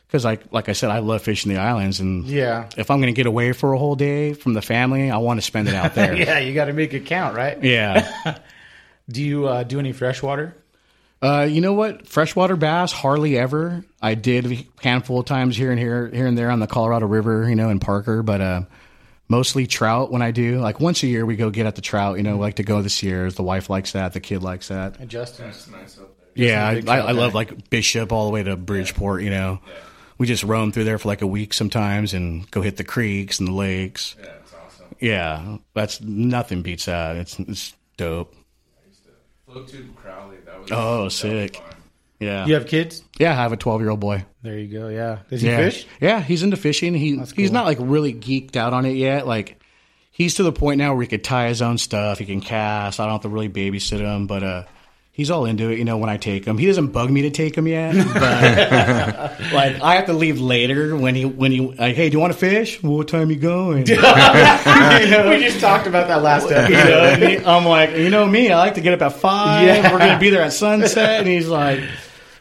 because 0.07 0.22
like 0.27 0.53
like 0.53 0.68
I 0.68 0.72
said, 0.72 0.90
I 0.90 0.98
love 0.98 1.22
fishing 1.22 1.50
the 1.55 1.59
islands, 1.59 2.00
and 2.00 2.27
Yeah. 2.27 2.68
if 2.77 2.90
I'm 2.90 2.98
going 3.00 3.14
to 3.14 3.16
get 3.16 3.24
away 3.27 3.53
for 3.53 3.72
a 3.72 3.79
whole 3.79 3.96
day 3.96 4.35
from 4.35 4.53
the 4.53 4.61
family, 4.61 5.11
I 5.11 5.16
want 5.16 5.38
to 5.38 5.42
spend 5.42 5.68
it 5.68 5.74
out 5.74 5.94
there. 5.94 6.14
Yeah, 6.18 6.38
you 6.40 6.53
got 6.53 6.66
to 6.66 6.74
make 6.74 6.92
it 6.92 7.07
count, 7.07 7.35
right? 7.35 7.57
Yeah. 7.64 8.38
Do 9.09 9.23
you 9.23 9.47
uh, 9.47 9.62
do 9.64 9.79
any 9.79 9.93
freshwater? 9.93 10.57
Uh, 11.23 11.47
you 11.51 11.61
know 11.61 11.73
what? 11.73 12.07
Freshwater 12.07 12.57
bass, 12.57 12.93
hardly 12.93 13.38
ever. 13.38 13.85
I 14.03 14.14
did 14.14 14.47
a 14.47 14.67
handful 14.83 15.21
of 15.21 15.27
times 15.27 15.57
here 15.57 15.71
and 15.71 15.79
here, 15.79 16.09
here 16.09 16.27
and 16.27 16.37
there 16.37 16.51
on 16.51 16.61
the 16.61 16.67
Colorado 16.67 17.07
River, 17.07 17.49
you 17.49 17.55
know, 17.55 17.71
in 17.71 17.81
Parker, 17.81 18.23
but 18.23 18.40
uh, 18.43 18.62
mostly 19.29 19.67
trout 19.67 20.11
when 20.12 20.21
I 20.21 20.33
do. 20.33 20.59
Like 20.59 20.81
once 20.81 21.03
a 21.03 21.07
year, 21.07 21.25
we 21.25 21.37
go 21.37 21.49
get 21.51 21.67
at 21.67 21.77
the 21.77 21.81
trout. 21.81 22.19
You 22.19 22.23
know, 22.23 22.37
like 22.37 22.57
to 22.57 22.62
go 22.62 22.83
this 22.83 23.03
year. 23.03 23.31
The 23.31 23.43
wife 23.43 23.71
likes 23.71 23.93
that. 23.93 24.12
The 24.12 24.21
kid 24.21 24.43
likes 24.43 24.69
that. 24.69 25.07
Justin's. 25.09 25.67
Nice 25.71 25.99
up 25.99 26.11
there. 26.35 26.47
Yeah, 26.47 26.67
I, 26.67 26.83
I, 26.87 26.99
I 26.99 27.12
love 27.12 27.35
like 27.35 27.71
Bishop 27.71 28.12
all 28.12 28.27
the 28.27 28.33
way 28.33 28.43
to 28.43 28.57
Bridgeport. 28.57 29.23
You 29.23 29.31
know, 29.31 29.61
we 30.19 30.27
just 30.27 30.45
roam 30.45 30.73
through 30.73 30.85
there 30.85 30.99
for 30.99 31.09
like 31.09 31.23
a 31.23 31.27
week 31.27 31.55
sometimes 31.55 32.12
and 32.12 32.51
go 32.51 32.61
hit 32.61 32.77
the 32.77 32.85
creeks 32.85 33.38
and 33.38 33.49
the 33.49 33.53
lakes. 33.53 34.17
Yeah, 34.19 34.27
that's 34.27 34.55
awesome. 34.55 34.87
Yeah, 35.01 35.57
that's 35.73 36.01
nothing 36.01 36.62
beats 36.62 36.85
that. 36.85 37.17
It's 37.17 37.38
it's 37.38 37.75
dope. 37.97 38.35
Float 39.55 39.69
tube 39.69 39.95
Crowley. 39.95 40.38
That 40.45 40.61
was 40.61 40.73
Oh, 40.73 41.09
sick. 41.09 41.62
Yeah. 42.19 42.45
You 42.45 42.55
have 42.55 42.67
kids? 42.67 43.05
Yeah, 43.21 43.31
I 43.31 43.35
have 43.35 43.53
a 43.53 43.57
12 43.57 43.83
year 43.83 43.90
old 43.90 44.01
boy. 44.01 44.25
There 44.43 44.59
you 44.59 44.67
go. 44.67 44.88
Yeah. 44.88 45.21
Does 45.31 45.43
he 45.43 45.49
yeah. 45.49 45.57
fish? 45.59 45.87
Yeah, 46.01 46.21
he's 46.21 46.43
into 46.43 46.57
fishing. 46.57 46.93
He 46.93 47.23
he's 47.37 47.53
not 47.53 47.64
like 47.64 47.79
really 47.81 48.12
geeked 48.12 48.57
out 48.57 48.73
on 48.73 48.85
it 48.85 48.97
yet. 48.97 49.29
Like 49.29 49.62
he's 50.11 50.35
to 50.35 50.43
the 50.43 50.51
point 50.51 50.79
now 50.79 50.95
where 50.95 51.03
he 51.03 51.07
could 51.07 51.23
tie 51.23 51.47
his 51.47 51.62
own 51.62 51.79
stuff. 51.79 52.19
He 52.19 52.25
can 52.27 52.40
cast. 52.40 52.99
I 52.99 53.05
don't 53.05 53.12
have 53.12 53.23
to 53.23 53.29
really 53.29 53.49
babysit 53.49 54.01
him, 54.01 54.27
but 54.27 54.43
uh, 54.43 54.64
he's 55.14 55.31
all 55.31 55.46
into 55.46 55.70
it. 55.70 55.79
You 55.79 55.85
know, 55.87 55.96
when 55.96 56.11
I 56.11 56.16
take 56.18 56.44
him, 56.44 56.59
he 56.59 56.66
doesn't 56.66 56.88
bug 56.88 57.09
me 57.11 57.22
to 57.22 57.31
take 57.31 57.57
him 57.57 57.66
yet. 57.66 57.94
But 57.94 59.40
like 59.55 59.81
I 59.81 59.94
have 59.94 60.07
to 60.07 60.12
leave 60.12 60.40
later 60.40 60.94
when 60.96 61.14
he 61.14 61.24
when 61.24 61.53
he 61.53 61.61
like, 61.61 61.94
hey, 61.96 62.11
do 62.11 62.14
you 62.16 62.20
want 62.20 62.33
to 62.35 62.38
fish? 62.38 62.83
What 62.83 63.09
time 63.09 63.31
you 63.31 63.37
going? 63.37 63.87
You 63.94 63.96
know? 65.11 65.31
we 65.31 65.40
just 65.42 65.61
talked 65.61 65.87
about 65.87 66.09
that 66.09 66.22
last 66.22 66.48
You 66.50 66.57
episode. 66.57 66.88
know, 66.88 67.05
and 67.05 67.22
he- 67.22 67.44
I'm 67.46 67.64
like, 67.64 67.90
you 67.92 68.11
know 68.11 68.27
me, 68.27 68.50
I 68.50 68.59
like 68.59 68.74
to 68.74 68.81
get 68.81 68.92
up 68.94 69.03
at 69.03 69.18
five. 69.20 69.66
Yeah. 69.66 69.92
We're 69.92 69.98
gonna 69.98 70.18
be 70.18 70.31
there 70.31 70.42
at 70.42 70.53
sunset, 70.53 71.20
and 71.20 71.29
he's 71.29 71.48
like, 71.48 71.81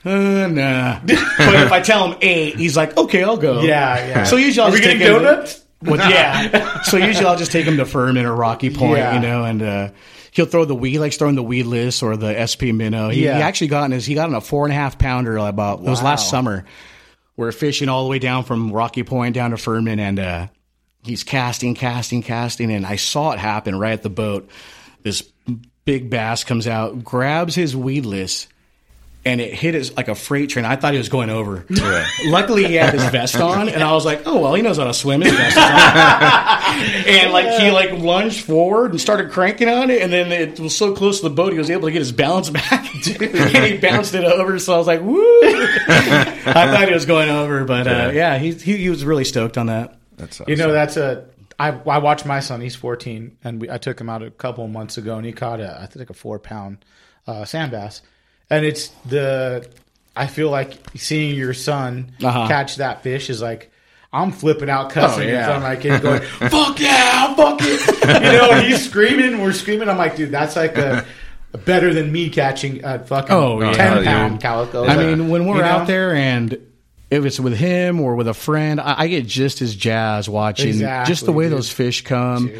uh, 0.05 0.47
nah. 0.47 0.99
But 1.03 1.11
if 1.55 1.71
I 1.71 1.79
tell 1.81 2.11
him 2.11 2.17
eight, 2.21 2.55
he's 2.57 2.75
like, 2.77 2.95
okay, 2.97 3.23
I'll 3.23 3.37
go. 3.37 3.61
Yeah, 3.61 4.07
yeah. 4.07 4.23
So 4.25 4.35
usually 4.35 4.63
I'll 4.63 4.69
Are 4.69 4.73
we 4.73 4.81
just 4.81 4.97
getting 4.97 5.07
donuts? 5.23 5.62
Yeah. 6.09 6.81
So 6.83 6.97
usually 6.97 7.25
I'll 7.25 7.37
just 7.37 7.51
take 7.51 7.65
him 7.65 7.77
to 7.77 7.85
Furman 7.85 8.25
or 8.25 8.35
Rocky 8.35 8.69
Point, 8.69 8.97
Yeah. 8.97 9.15
you 9.15 9.19
know, 9.21 9.45
and 9.45 9.61
uh, 9.61 9.89
he'll 10.31 10.45
throw 10.45 10.65
the 10.65 10.75
weed, 10.75 10.99
like 10.99 11.13
throwing 11.13 11.35
the 11.35 11.43
weedless 11.43 12.03
or 12.03 12.17
the 12.17 12.33
SP 12.45 12.73
minnow. 12.73 13.09
He, 13.09 13.23
Yeah. 13.25 13.37
he 13.37 13.41
actually 13.43 13.67
got 13.67 13.85
in 13.85 13.91
his, 13.91 14.05
he 14.05 14.15
got 14.15 14.27
in 14.29 14.35
a 14.35 14.41
four 14.41 14.65
and 14.65 14.73
a 14.73 14.75
half 14.75 14.97
pounder 14.99 15.37
about, 15.37 15.79
it 15.79 15.85
was 15.85 16.03
last 16.03 16.29
summer. 16.29 16.65
we're 17.37 17.51
fishing 17.51 17.89
all 17.89 18.03
the 18.03 18.09
way 18.09 18.19
down 18.19 18.43
from 18.43 18.71
Rocky 18.71 19.03
Point 19.03 19.33
down 19.33 19.51
to 19.51 19.57
Furman, 19.57 19.99
and 19.99 20.19
uh, 20.19 20.47
he's 21.03 21.23
casting, 21.23 21.73
casting, 21.73 22.21
casting, 22.21 22.71
and 22.71 22.85
I 22.85 22.95
saw 22.97 23.31
it 23.31 23.39
happen 23.39 23.77
right 23.79 23.93
at 23.93 24.03
the 24.03 24.09
boat. 24.09 24.49
This 25.01 25.21
big 25.85 26.09
bass 26.09 26.43
comes 26.43 26.67
out, 26.67 27.03
grabs 27.03 27.55
his 27.55 27.75
weedless, 27.75 28.47
and 29.25 29.39
it 29.39 29.53
hit 29.53 29.75
us 29.75 29.95
like 29.95 30.07
a 30.07 30.15
freight 30.15 30.49
train. 30.49 30.65
I 30.65 30.75
thought 30.75 30.93
he 30.93 30.97
was 30.97 31.09
going 31.09 31.29
over. 31.29 31.65
Luckily, 32.25 32.65
he 32.65 32.75
had 32.75 32.93
his 32.93 33.05
vest 33.05 33.35
on, 33.37 33.69
and 33.69 33.81
I 33.81 33.93
was 33.93 34.05
like, 34.05 34.23
"Oh 34.25 34.41
well, 34.41 34.53
he 34.53 34.61
knows 34.61 34.77
how 34.77 34.85
to 34.85 34.93
swim." 34.93 35.21
His 35.21 35.33
vest 35.33 35.57
is 35.57 35.63
on. 35.63 35.63
and 37.07 37.33
like 37.33 37.61
he 37.61 37.71
like 37.71 37.91
lunged 37.91 38.45
forward 38.45 38.91
and 38.91 38.99
started 38.99 39.31
cranking 39.31 39.69
on 39.69 39.89
it, 39.89 40.01
and 40.01 40.11
then 40.11 40.31
it 40.31 40.59
was 40.59 40.75
so 40.75 40.93
close 40.93 41.21
to 41.21 41.29
the 41.29 41.35
boat, 41.35 41.53
he 41.53 41.59
was 41.59 41.69
able 41.69 41.87
to 41.87 41.91
get 41.91 41.99
his 41.99 42.11
balance 42.11 42.49
back, 42.49 42.93
and 43.21 43.65
he 43.65 43.77
bounced 43.77 44.13
it 44.13 44.25
over. 44.25 44.59
So 44.59 44.73
I 44.73 44.77
was 44.77 44.87
like, 44.87 45.01
"Woo!" 45.01 45.19
I 45.41 46.67
thought 46.71 46.87
he 46.87 46.93
was 46.93 47.05
going 47.05 47.29
over, 47.29 47.63
but 47.63 47.87
uh, 47.87 48.11
yeah, 48.13 48.37
he, 48.37 48.51
he 48.51 48.77
he 48.77 48.89
was 48.89 49.05
really 49.05 49.25
stoked 49.25 49.57
on 49.57 49.67
that. 49.67 49.97
That's 50.17 50.41
You 50.47 50.55
know, 50.55 50.71
that's 50.71 50.97
a. 50.97 51.27
I, 51.59 51.69
I 51.69 51.99
watched 51.99 52.25
my 52.25 52.39
son. 52.39 52.61
He's 52.61 52.75
14, 52.75 53.37
and 53.43 53.61
we, 53.61 53.69
I 53.69 53.77
took 53.77 54.01
him 54.01 54.09
out 54.09 54.23
a 54.23 54.31
couple 54.31 54.65
of 54.65 54.71
months 54.71 54.97
ago, 54.97 55.17
and 55.17 55.25
he 55.25 55.31
caught 55.31 55.61
a 55.61 55.79
I 55.81 55.85
think 55.85 56.09
a 56.09 56.13
four 56.13 56.39
pound 56.39 56.83
uh, 57.27 57.45
sand 57.45 57.71
bass, 57.71 58.01
and 58.55 58.65
it's 58.65 58.89
the. 59.05 59.67
I 60.15 60.27
feel 60.27 60.49
like 60.51 60.73
seeing 60.95 61.35
your 61.35 61.53
son 61.53 62.11
Uh-huh. 62.23 62.47
catch 62.47 62.77
that 62.77 63.03
fish 63.03 63.29
is 63.29 63.41
like. 63.41 63.69
I'm 64.15 64.31
flipping 64.31 64.69
out, 64.69 64.91
cussing 64.91 65.23
Oh, 65.23 65.31
yeah. 65.31 65.39
in 65.39 65.45
front 65.45 65.57
of 65.57 65.63
my 65.63 65.75
kid, 65.75 66.01
going, 66.03 66.21
"Fuck 66.51 66.79
yeah, 66.79 67.33
fuck 67.33 67.57
it!" 67.63 68.23
You 68.23 68.37
know, 68.37 68.61
he's 68.61 68.87
screaming, 68.87 69.41
we're 69.41 69.53
screaming. 69.53 69.89
I'm 69.89 69.97
like, 69.97 70.15
dude, 70.15 70.29
that's 70.29 70.55
like 70.55 70.77
a, 70.77 71.03
better 71.65 71.91
than 71.95 72.11
me 72.11 72.29
catching 72.29 72.85
a 72.85 72.99
fucking 72.99 73.35
Oh, 73.35 73.59
yeah. 73.59 73.73
ten 73.73 74.03
Yeah, 74.03 74.11
pound 74.13 74.33
dude. 74.33 74.41
calico. 74.43 74.85
I 74.85 74.97
mean, 74.97 75.29
when 75.29 75.47
we're 75.47 75.55
You 75.55 75.61
know? 75.63 75.67
out 75.67 75.87
there 75.87 76.13
and 76.13 76.55
if 77.09 77.25
it's 77.25 77.39
with 77.39 77.57
him 77.57 77.99
or 78.01 78.13
with 78.15 78.27
a 78.27 78.35
friend, 78.35 78.79
I, 78.79 78.93
I 78.99 79.07
get 79.07 79.25
just 79.25 79.63
as 79.63 79.75
jazz 79.75 80.29
watching 80.29 80.67
Exactly, 80.67 81.11
just 81.11 81.25
the 81.25 81.31
way 81.31 81.45
dude. 81.45 81.53
those 81.53 81.71
fish 81.71 82.03
come. 82.03 82.51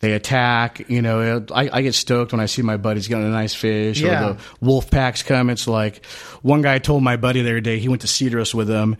They 0.00 0.12
attack, 0.12 0.88
you 0.88 1.02
know. 1.02 1.36
it- 1.36 1.50
I, 1.54 1.68
I 1.72 1.82
get 1.82 1.94
stoked 1.94 2.32
when 2.32 2.40
I 2.40 2.46
see 2.46 2.62
my 2.62 2.76
buddies 2.78 3.06
getting 3.06 3.26
a 3.26 3.30
nice 3.30 3.54
fish 3.54 4.00
Yeah. 4.00 4.30
or 4.30 4.32
the 4.34 4.40
wolf 4.60 4.90
packs 4.90 5.22
come. 5.22 5.50
It's 5.50 5.68
like 5.68 6.04
one 6.42 6.62
guy 6.62 6.78
told 6.78 7.02
my 7.02 7.16
buddy 7.16 7.42
the 7.42 7.50
other 7.50 7.60
day 7.60 7.78
he 7.78 7.88
went 7.88 8.00
to 8.00 8.06
Cedros 8.08 8.54
with 8.54 8.66
them, 8.66 8.96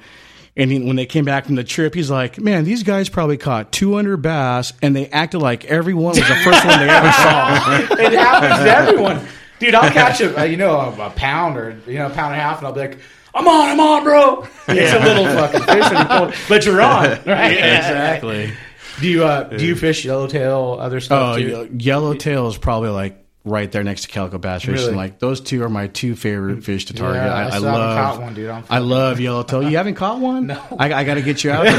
and 0.57 0.71
he, 0.71 0.79
when 0.81 0.97
they 0.97 1.07
came 1.07 1.25
back 1.25 1.47
from 1.47 1.55
the 1.55 1.65
trip, 1.65 1.95
he's 1.95 2.11
like, 2.11 2.39
"Man, 2.39 2.65
these 2.65 2.83
guys 2.83 3.09
probably 3.09 3.39
caught 3.39 3.73
200 3.73 4.19
bass, 4.19 4.73
and 4.83 4.95
they 4.95 5.07
acted 5.09 5.39
like 5.41 5.65
everyone 5.65 6.09
was 6.17 6.19
the 6.19 6.25
first 6.45 6.65
one 6.67 6.79
they 6.81 6.89
ever 6.91 7.13
saw." 7.13 7.81
it 7.99 8.13
happens 8.13 8.59
to 8.65 8.77
everyone. 8.77 9.27
Dude, 9.59 9.75
I'll 9.75 9.91
catch 9.91 10.21
a, 10.21 10.47
you 10.49 10.57
know, 10.59 10.79
a, 10.79 11.07
a 11.07 11.11
pound 11.11 11.57
or, 11.57 11.79
you 11.87 11.95
know, 11.99 12.07
a 12.07 12.11
pound 12.11 12.33
and 12.33 12.41
a 12.41 12.45
half, 12.45 12.59
and 12.59 12.67
I'll 12.67 12.73
be 12.73 12.81
like, 12.81 12.99
I'm 13.35 13.47
on, 13.47 13.69
I'm 13.71 13.81
on, 13.81 14.05
bro. 14.05 14.47
It's 14.69 14.93
a 14.93 14.99
little 14.99 15.25
fucking 15.25 15.61
fish, 15.63 15.85
and 15.93 15.99
you 15.99 16.05
pull- 16.05 16.33
but 16.49 16.67
you're 16.67 16.81
on, 16.83 17.05
right? 17.27 17.53
exactly. 17.53 18.53
Do 19.01 19.09
you, 19.09 19.25
uh, 19.25 19.45
do 19.45 19.65
you 19.65 19.75
fish 19.77 20.05
yellowtail, 20.05 20.77
other 20.81 21.01
stuff 21.01 21.37
Oh, 21.37 21.39
too? 21.39 21.71
yellowtail 21.79 22.49
is 22.49 22.59
probably 22.59 22.91
like 22.91 23.17
right 23.45 23.73
there 23.73 23.83
next 23.83 24.03
to 24.03 24.09
calico 24.09 24.37
bass. 24.39 24.67
Really? 24.67 24.93
Like 24.95 25.19
those 25.19 25.41
two 25.41 25.63
are 25.63 25.69
my 25.71 25.87
two 25.87 26.15
favorite 26.15 26.63
fish 26.63 26.85
to 26.87 26.95
target. 26.95 27.23
Yeah, 27.23 27.35
I 27.35 27.43
I, 27.45 27.55
I 27.55 27.59
love. 27.59 27.97
caught 28.15 28.21
one, 28.23 28.35
dude. 28.35 28.51
I 28.69 28.79
love 28.79 29.19
yellowtail. 29.21 29.69
You 29.71 29.77
haven't 29.79 29.95
caught 29.95 30.21
one? 30.21 30.49
No. 30.49 30.63
I, 30.79 30.93
I 30.93 31.05
got 31.05 31.15
to 31.15 31.23
get 31.23 31.43
you 31.43 31.51
out 31.51 31.65
there. 31.65 31.75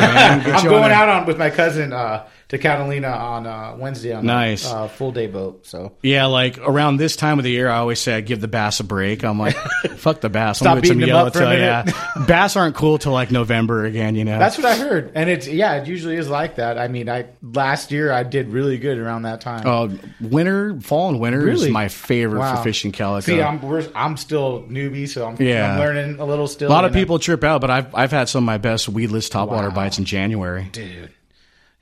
I'm 0.56 0.64
going 0.66 0.92
out 0.92 1.10
on 1.10 1.26
with 1.28 1.38
my 1.38 1.50
cousin 1.52 1.94
uh, 1.94 2.26
to 2.52 2.58
Catalina 2.58 3.08
on 3.08 3.48
uh, 3.48 3.76
Wednesday 3.78 4.14
on 4.14 4.26
Nice. 4.26 4.70
a 4.72 4.76
uh, 4.76 4.88
full 4.88 5.12
day 5.12 5.28
boat. 5.28 5.66
So 5.66 5.94
Yeah, 6.04 6.26
like 6.28 6.58
around 6.60 6.98
this 6.98 7.16
time 7.16 7.40
of 7.40 7.44
the 7.44 7.52
year, 7.52 7.68
I 7.70 7.78
always 7.80 8.00
say 8.00 8.14
I 8.14 8.22
give 8.22 8.40
the 8.42 8.48
bass 8.48 8.80
a 8.80 8.84
break. 8.84 9.24
I'm 9.24 9.40
like, 9.40 9.56
fuck 9.98 10.22
the 10.22 10.30
bass. 10.30 10.60
Stop 10.60 10.76
I'm 10.76 10.82
doing 10.82 10.88
some 10.92 10.98
beating 11.00 11.16
'em 11.16 11.26
up 11.28 11.34
for 11.34 11.44
a 11.44 11.50
minute. 11.50 11.94
Yeah, 11.96 12.24
bass 12.28 12.56
aren't 12.56 12.76
cool 12.76 12.98
till 12.98 13.14
like 13.14 13.32
November 13.32 13.86
again. 13.86 14.16
You 14.16 14.26
know. 14.26 14.38
that's 14.38 14.58
what 14.58 14.66
I 14.66 14.76
heard, 14.78 15.12
and 15.16 15.30
it's 15.30 15.48
yeah, 15.48 15.76
it 15.76 15.88
usually 15.88 16.18
is 16.18 16.30
like 16.30 16.56
that. 16.56 16.78
I 16.78 16.88
mean, 16.88 17.10
I 17.10 17.26
last 17.42 17.92
year 17.92 18.12
I 18.12 18.24
did 18.24 18.50
really 18.50 18.78
good 18.78 18.98
around 18.98 19.24
that 19.24 19.42
time. 19.42 19.66
Uh, 19.66 19.88
winter, 20.20 20.78
fall 20.82 21.10
and 21.10 21.20
winter 21.20 21.40
Really? 21.40 21.68
is 21.68 21.72
my 21.72 21.88
favorite 21.88 22.40
Wow. 22.40 22.58
for 22.58 22.64
fishing 22.64 22.92
calico. 22.92 23.22
See, 23.26 23.42
I'm 23.42 23.62
we're, 23.62 23.88
I'm 23.96 24.18
still 24.18 24.64
newbie, 24.64 25.08
so 25.08 25.26
I'm, 25.28 25.38
Yeah. 25.40 25.74
I'm 25.74 25.80
learning 25.80 26.20
a 26.20 26.26
little 26.26 26.48
still. 26.48 26.70
a 26.70 26.74
lot 26.74 26.84
of 26.86 26.92
uh, 26.92 26.96
people 26.96 27.18
trip 27.18 27.44
out, 27.46 27.62
but 27.62 27.70
I've 27.70 27.96
I've 27.96 28.12
had 28.12 28.28
some 28.28 28.44
of 28.44 28.46
my 28.46 28.58
best 28.58 28.90
weedless 28.90 29.30
topwater 29.30 29.70
Wow. 29.70 29.76
bites 29.76 29.98
in 30.00 30.06
January. 30.06 30.68
dude. 30.74 31.12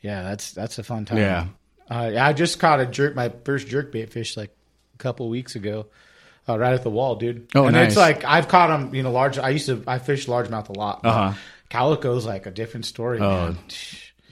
Yeah, 0.02 0.24
that's 0.24 0.52
that's 0.52 0.80
a 0.80 0.84
fun 0.84 1.06
time. 1.06 1.18
Yeah. 1.18 1.48
uh, 1.90 2.14
I 2.20 2.34
just 2.34 2.60
caught 2.60 2.80
a 2.80 2.86
jerk, 2.86 3.16
my 3.16 3.30
first 3.44 3.68
jerk 3.68 3.92
bait 3.92 4.12
fish 4.12 4.38
like 4.38 4.56
a 4.96 4.98
couple 4.98 5.30
weeks 5.30 5.56
ago, 5.56 5.88
uh, 6.48 6.58
right 6.58 6.74
at 6.74 6.84
the 6.84 6.90
wall, 6.90 7.16
dude. 7.16 7.48
Oh, 7.56 7.66
and 7.66 7.76
nice. 7.76 7.90
it's 7.90 7.98
like 7.98 8.24
I've 8.24 8.48
caught 8.48 8.68
them, 8.68 8.96
you 8.96 9.04
know, 9.04 9.12
large. 9.12 9.38
I 9.38 9.50
used 9.50 9.66
to 9.68 9.84
I 9.88 10.00
fish 10.00 10.28
largemouth 10.28 10.70
a 10.70 10.74
lot. 10.74 11.02
Uh-huh. 11.04 11.34
Calico's 11.70 12.26
like 12.26 12.46
a 12.46 12.52
different 12.52 12.86
story. 12.86 13.20
man. 13.20 13.58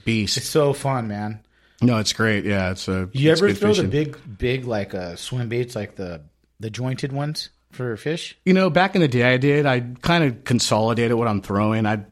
Beast. 0.06 0.38
It's 0.38 0.48
so 0.48 0.74
fun, 0.74 1.08
man. 1.08 1.42
No, 1.82 2.00
it's 2.00 2.14
great. 2.14 2.46
Yeah, 2.46 2.72
it's 2.72 2.88
a. 2.88 3.10
You 3.12 3.32
it's 3.32 3.42
ever 3.42 3.54
throw 3.54 3.70
fishing. 3.70 3.86
the 3.86 3.92
big, 3.92 4.38
big 4.38 4.66
like 4.66 4.96
uh, 4.96 5.16
swim 5.16 5.50
baits, 5.50 5.76
like 5.76 5.96
the 5.96 6.22
the 6.60 6.70
jointed 6.70 7.12
ones 7.12 7.50
for 7.72 7.96
fish? 7.98 8.38
You 8.46 8.54
know, 8.54 8.70
back 8.70 8.96
in 8.96 9.02
the 9.02 9.08
day, 9.08 9.32
I 9.32 9.38
did. 9.38 9.66
I 9.66 9.82
kind 10.02 10.24
of 10.24 10.44
consolidated 10.44 11.16
what 11.18 11.28
I'm 11.28 11.42
throwing. 11.42 11.86
I, 11.86 12.06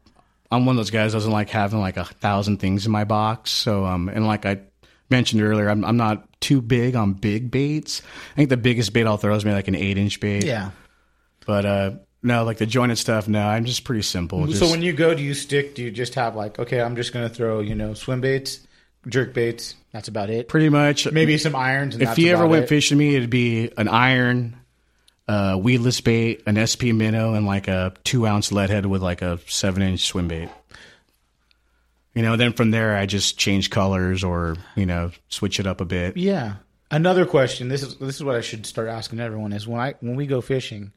I'm 0.50 0.66
one 0.66 0.74
of 0.74 0.78
those 0.78 0.90
guys 0.90 1.12
that 1.12 1.18
doesn't 1.18 1.32
like 1.32 1.50
having 1.50 1.80
like 1.80 1.96
a 1.96 2.04
thousand 2.04 2.58
things 2.58 2.86
in 2.86 2.92
my 2.92 3.04
box. 3.04 3.50
So, 3.50 3.84
um, 3.84 4.08
and 4.08 4.26
like 4.26 4.46
I 4.46 4.60
mentioned 5.10 5.42
earlier, 5.42 5.68
I'm 5.68 5.84
I'm 5.84 5.96
not 5.96 6.28
too 6.40 6.60
big 6.60 6.96
on 6.96 7.14
big 7.14 7.50
baits. 7.50 8.02
I 8.32 8.36
think 8.36 8.50
the 8.50 8.56
biggest 8.56 8.92
bait 8.92 9.06
I'll 9.06 9.16
throw 9.16 9.34
is 9.34 9.44
maybe 9.44 9.54
like 9.54 9.68
an 9.68 9.74
eight 9.74 9.98
inch 9.98 10.20
bait. 10.20 10.44
Yeah. 10.44 10.70
But 11.46 11.66
uh, 11.66 11.90
no, 12.22 12.44
like 12.44 12.58
the 12.58 12.66
jointed 12.66 12.96
stuff. 12.96 13.28
No, 13.28 13.46
I'm 13.46 13.64
just 13.64 13.84
pretty 13.84 14.02
simple. 14.02 14.46
Just, 14.46 14.58
so 14.58 14.70
when 14.70 14.82
you 14.82 14.92
go, 14.92 15.14
do 15.14 15.22
you 15.22 15.34
stick? 15.34 15.74
Do 15.74 15.82
you 15.82 15.90
just 15.90 16.14
have 16.14 16.34
like, 16.34 16.58
okay, 16.58 16.80
I'm 16.80 16.96
just 16.96 17.12
gonna 17.12 17.28
throw, 17.28 17.60
you 17.60 17.74
know, 17.74 17.94
swim 17.94 18.20
baits, 18.20 18.66
jerk 19.06 19.32
baits. 19.34 19.74
That's 19.92 20.08
about 20.08 20.28
it. 20.28 20.48
pretty 20.48 20.68
much 20.68 21.10
Maybe 21.10 21.38
some 21.38 21.56
irons. 21.56 21.94
And 21.94 22.02
if 22.02 22.18
you 22.18 22.32
ever 22.32 22.46
went 22.46 22.64
it. 22.64 22.68
fishing 22.68 22.98
me, 22.98 23.14
it'd 23.16 23.30
be 23.30 23.70
an 23.78 23.88
iron, 23.88 24.56
uh, 25.28 25.58
weedless 25.60 26.00
bait, 26.00 26.42
an 26.46 26.64
SP 26.64 26.94
minnow, 26.94 27.34
and 27.34 27.46
like 27.46 27.68
a 27.68 27.92
two 28.04 28.26
ounce 28.26 28.52
lead 28.52 28.70
head 28.70 28.86
with 28.86 29.02
like 29.02 29.22
a 29.22 29.38
seven 29.46 29.82
inch 29.82 30.00
swim 30.00 30.28
bait. 30.28 30.48
You 32.14 32.22
know, 32.22 32.36
then 32.36 32.52
from 32.52 32.70
there 32.70 32.96
I 32.96 33.06
just 33.06 33.38
change 33.38 33.70
colors 33.70 34.24
or 34.24 34.56
you 34.74 34.86
know 34.86 35.10
switch 35.28 35.60
it 35.60 35.66
up 35.66 35.80
a 35.80 35.84
bit. 35.84 36.16
Yeah. 36.16 36.56
Another 36.90 37.26
question. 37.26 37.68
This 37.68 37.82
is 37.82 37.96
this 37.96 38.16
is 38.16 38.24
what 38.24 38.36
I 38.36 38.40
should 38.40 38.64
start 38.64 38.88
asking 38.88 39.20
everyone 39.20 39.52
is 39.52 39.66
when 39.66 39.80
I 39.80 39.94
when 40.00 40.14
we 40.14 40.26
go 40.26 40.40
fishing, 40.40 40.92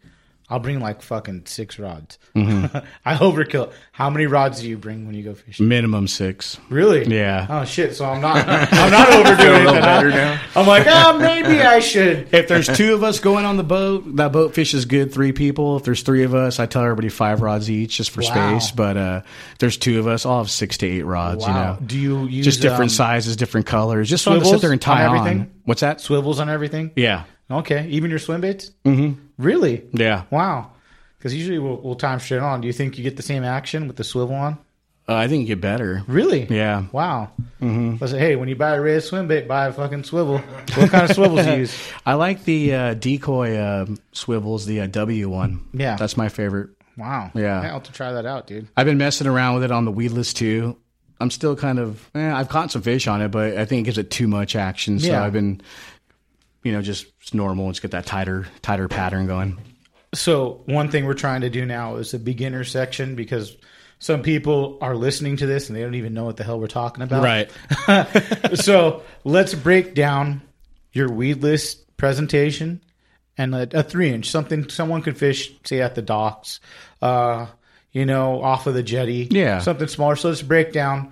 I'll 0.49 0.59
bring 0.59 0.79
like 0.79 1.01
fucking 1.03 1.43
six 1.45 1.77
rods. 1.77 2.17
Mm-hmm. 2.35 2.77
I 3.05 3.15
overkill. 3.17 3.71
How 3.91 4.09
many 4.09 4.25
rods 4.25 4.61
do 4.61 4.67
you 4.69 4.77
bring 4.77 5.05
when 5.05 5.13
you 5.15 5.23
go 5.23 5.35
fishing? 5.35 5.67
Minimum 5.67 6.07
six. 6.07 6.57
Really? 6.69 7.05
Yeah. 7.05 7.45
Oh 7.49 7.65
shit! 7.65 7.95
So 7.95 8.05
I'm 8.05 8.19
not 8.21 8.37
I'm 8.47 8.91
not 8.91 9.09
overdoing 9.13 9.75
it. 9.75 9.81
better 9.81 10.09
now. 10.09 10.41
I'm 10.55 10.65
like, 10.65 10.87
ah, 10.87 11.17
maybe 11.19 11.61
I 11.61 11.79
should. 11.91 12.33
If 12.33 12.47
there's 12.47 12.67
two 12.67 12.93
of 12.93 13.03
us 13.03 13.19
going 13.19 13.45
on 13.45 13.57
the 13.57 13.63
boat, 13.63 14.15
that 14.15 14.31
boat 14.31 14.55
fish 14.55 14.73
is 14.73 14.85
good. 14.85 15.13
Three 15.13 15.31
people. 15.33 15.77
If 15.77 15.83
there's 15.83 16.01
three 16.01 16.23
of 16.23 16.33
us, 16.33 16.59
I 16.59 16.65
tell 16.65 16.81
everybody 16.83 17.09
five 17.09 17.41
rods 17.41 17.69
each 17.69 17.97
just 17.97 18.09
for 18.11 18.21
Wow. 18.21 18.57
space. 18.59 18.71
But 18.71 18.97
uh, 18.97 19.21
if 19.53 19.57
there's 19.59 19.77
two 19.77 19.99
of 19.99 20.07
us, 20.07 20.25
I'll 20.25 20.39
have 20.39 20.49
six 20.49 20.77
to 20.79 20.87
eight 20.87 21.03
rods. 21.03 21.45
You 21.45 21.53
know, 21.53 21.77
Do 21.85 21.97
you 21.97 22.25
use 22.25 22.45
just 22.45 22.61
different 22.61 22.91
um, 22.91 22.95
sizes, 22.95 23.35
different 23.35 23.67
colors, 23.67 24.09
just 24.09 24.25
fun 24.25 24.39
to 24.39 24.45
sit 24.45 24.61
there 24.61 24.71
and 24.71 24.81
tie 24.81 25.05
on 25.05 25.11
on. 25.11 25.17
everything? 25.27 25.51
What's 25.65 25.81
that? 25.81 26.01
swivels 26.01 26.39
on 26.39 26.49
everything? 26.49 26.91
Yeah, 26.95 27.25
Okay, 27.51 27.87
even 27.89 28.09
your 28.09 28.19
swim 28.19 28.41
baits? 28.41 28.71
Mm-hmm. 28.85 29.19
Really? 29.39 29.85
yeah. 29.93 30.23
Wow. 30.29 30.73
Because 31.17 31.33
usually 31.33 31.57
we'll, 31.59 31.77
we'll 31.81 31.95
time 31.95 32.19
straight 32.19 32.39
on. 32.41 32.61
Do 32.61 32.67
you 32.67 32.73
think 32.73 32.97
you 32.97 33.03
get 33.03 33.17
the 33.17 33.23
same 33.23 33.43
action 33.43 33.87
with 33.87 33.95
the 33.97 34.03
swivel 34.03 34.35
on? 34.35 34.57
Uh, 35.07 35.15
I 35.15 35.27
think 35.27 35.41
you 35.41 35.47
get 35.47 35.59
better. 35.61 36.03
Really? 36.07 36.45
Yeah. 36.49 36.85
Wow. 36.91 37.31
Mm-hmm. 37.61 37.95
Let's 37.99 38.13
say, 38.13 38.19
hey, 38.19 38.35
when 38.35 38.47
you 38.47 38.55
buy 38.55 38.75
a 38.75 38.81
red 38.81 39.01
swim 39.03 39.27
bait, 39.27 39.47
buy 39.47 39.65
a 39.65 39.73
fucking 39.73 40.03
swivel. 40.03 40.37
What 40.37 40.91
kind 40.91 41.09
of 41.09 41.15
swivels 41.15 41.45
do 41.45 41.51
you 41.51 41.57
use? 41.57 41.75
I 42.05 42.13
like 42.13 42.43
the 42.45 42.73
uh, 42.75 42.93
decoy 42.93 43.55
uh, 43.57 43.87
swivels, 44.11 44.65
the 44.67 44.81
uh, 44.81 44.87
W 44.87 45.27
one. 45.29 45.65
Yeah. 45.73 45.95
that's 45.95 46.15
my 46.15 46.29
favorite. 46.29 46.69
Wow. 46.95 47.31
Yeah. 47.33 47.59
I'll 47.61 47.71
have 47.73 47.83
to 47.83 47.91
try 47.91 48.11
that 48.13 48.25
out, 48.25 48.45
dude. 48.45 48.67
I've 48.77 48.85
been 48.85 48.97
messing 48.99 49.25
around 49.25 49.55
with 49.55 49.63
it 49.63 49.71
on 49.71 49.85
the 49.85 49.91
weedless 49.91 50.31
too. 50.33 50.77
I'm 51.19 51.31
still 51.31 51.55
kind 51.55 51.79
of. 51.79 52.07
Eh, 52.13 52.31
I've 52.33 52.47
caught 52.49 52.71
some 52.71 52.81
fish 52.81 53.07
on 53.07 53.21
it, 53.21 53.29
but 53.29 53.57
I 53.57 53.65
think 53.65 53.81
it 53.81 53.85
gives 53.85 53.97
it 53.97 54.11
too 54.11 54.27
much 54.27 54.55
action. 54.55 54.99
So 54.99 55.07
Yeah. 55.07 55.23
I've 55.23 55.33
been, 55.33 55.61
you 56.63 56.71
know, 56.71 56.81
just 56.81 57.07
normal. 57.33 57.67
Let's 57.67 57.79
get 57.79 57.91
that 57.91 58.05
tighter, 58.05 58.47
tighter 58.61 58.87
pattern 58.87 59.27
going. 59.27 59.57
So 60.13 60.61
one 60.65 60.89
thing 60.89 61.05
we're 61.05 61.13
trying 61.13 61.41
to 61.41 61.49
do 61.49 61.65
now 61.65 61.97
is 61.97 62.13
a 62.13 62.19
beginner 62.19 62.63
section 62.63 63.15
because 63.15 63.55
some 63.99 64.21
people 64.23 64.77
are 64.81 64.95
listening 64.95 65.37
to 65.37 65.45
this 65.45 65.69
and 65.69 65.75
they 65.77 65.81
don't 65.81 65.95
even 65.95 66.13
know 66.13 66.23
what 66.25 66.37
the 66.37 66.43
hell 66.43 66.59
we're 66.59 66.67
talking 66.67 67.03
about. 67.03 67.23
Right. 67.23 67.51
so 68.55 69.03
let's 69.23 69.53
break 69.53 69.93
down 69.93 70.41
your 70.93 71.11
weedless 71.11 71.75
presentation 71.97 72.81
and 73.37 73.53
a, 73.53 73.79
a 73.79 73.83
three 73.83 74.09
inch 74.09 74.29
something 74.29 74.69
someone 74.69 75.01
could 75.01 75.17
fish 75.17 75.51
say 75.63 75.81
at 75.81 75.93
the 75.95 76.01
docks 76.01 76.59
uh 77.01 77.45
you 77.91 78.05
know 78.05 78.41
off 78.41 78.67
of 78.67 78.73
the 78.73 78.81
jetty 78.81 79.27
Yeah. 79.29 79.59
something 79.59 79.87
smaller 79.87 80.15
so 80.15 80.29
let's 80.29 80.41
break 80.41 80.71
down 80.73 81.11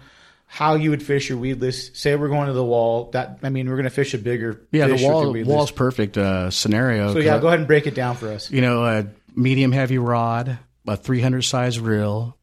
how 0.50 0.76
you 0.76 0.90
would 0.92 1.04
fish 1.04 1.28
your 1.30 1.38
weedless 1.38 1.92
say 1.94 2.16
we're 2.16 2.30
going 2.30 2.48
to 2.48 2.54
the 2.54 2.64
wall 2.64 3.10
that 3.12 3.38
i 3.44 3.50
mean 3.50 3.68
we're 3.70 3.76
going 3.76 3.84
to 3.84 3.90
fish 3.90 4.14
a 4.14 4.18
bigger 4.18 4.62
Yeah, 4.72 4.88
the 4.88 5.04
wall 5.04 5.34
wall's 5.46 5.72
perfect 5.72 6.18
uh, 6.18 6.50
scenario. 6.52 7.14
so 7.14 7.20
yeah 7.20 7.38
go 7.40 7.48
ahead 7.48 7.60
and 7.60 7.68
break 7.68 7.86
it 7.88 7.94
down 7.96 8.16
for 8.16 8.30
us 8.30 8.50
you 8.50 8.62
know, 8.62 8.86
a 8.86 9.06
medium 9.36 9.72
heavy 9.72 9.98
rod, 10.00 10.58
a 10.88 10.98
300 10.98 11.42
size 11.44 11.80
reel. 11.80 12.36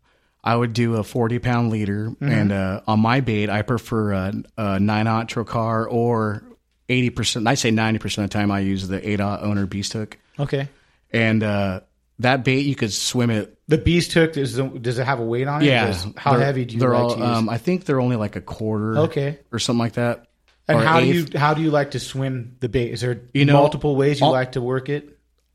I 0.45 0.55
would 0.55 0.75
do 0.75 0.97
a 0.97 1.03
40 1.03 1.39
pound 1.41 1.71
leader, 1.71 2.11
Mm-hmm. 2.11 2.29
and 2.31 2.53
uh, 2.53 2.81
on 2.87 3.01
my 3.01 3.21
bait, 3.21 3.49
I 3.49 3.63
prefer 3.63 4.13
a, 4.13 4.33
a 4.59 4.79
nine 4.79 5.07
aught 5.07 5.29
Trokar 5.29 5.91
or 5.91 6.45
80 6.91 7.11
percent. 7.11 7.49
I 7.49 7.55
say 7.55 7.71
90 7.71 7.99
percent 7.99 8.25
of 8.27 8.31
the 8.31 8.35
time 8.39 8.51
I 8.51 8.61
use 8.61 8.87
the 8.87 9.01
eight 9.09 9.21
aught 9.21 9.43
owner 9.43 9.65
beast 9.67 9.95
hook, 9.95 10.19
Okay. 10.39 10.69
and 11.13 11.43
uh, 11.43 11.81
that 12.21 12.45
bait 12.45 12.61
you 12.67 12.75
could 12.75 12.93
swim 12.93 13.31
it. 13.31 13.59
The 13.67 13.79
beast 13.79 14.13
hook 14.13 14.37
is 14.37 14.57
does 14.57 14.99
it 14.99 15.05
have 15.07 15.21
a 15.21 15.25
weight 15.25 15.49
on 15.49 15.63
it? 15.63 15.67
Yeah, 15.67 15.87
Does- 15.87 16.07
how 16.17 16.33
They're- 16.37 16.45
heavy 16.45 16.65
do 16.65 16.75
you 16.75 16.81
they're 16.81 16.91
like 16.91 17.03
all, 17.03 17.11
to 17.15 17.19
use? 17.21 17.29
Um, 17.29 17.49
I 17.49 17.59
think 17.59 17.85
they're 17.85 18.01
only 18.01 18.17
like 18.17 18.37
a 18.37 18.41
quarter, 18.41 18.99
Okay. 18.99 19.39
or 19.53 19.59
something 19.59 19.79
like 19.81 19.95
that. 19.95 20.27
and 20.69 20.79
how 20.81 21.01
do 21.01 21.07
you 21.07 21.27
how 21.37 21.53
do 21.55 21.61
you 21.63 21.71
like 21.71 21.91
to 21.93 22.01
swim 22.01 22.57
the 22.61 22.69
bait? 22.69 22.91
Is 22.93 23.01
there 23.03 23.21
You 23.35 23.45
know, 23.45 23.55
multiple 23.55 23.97
ways 23.97 24.21
you 24.21 24.27
all- 24.27 24.33
like 24.33 24.53
to 24.53 24.61
work 24.61 24.89
it? 24.89 25.11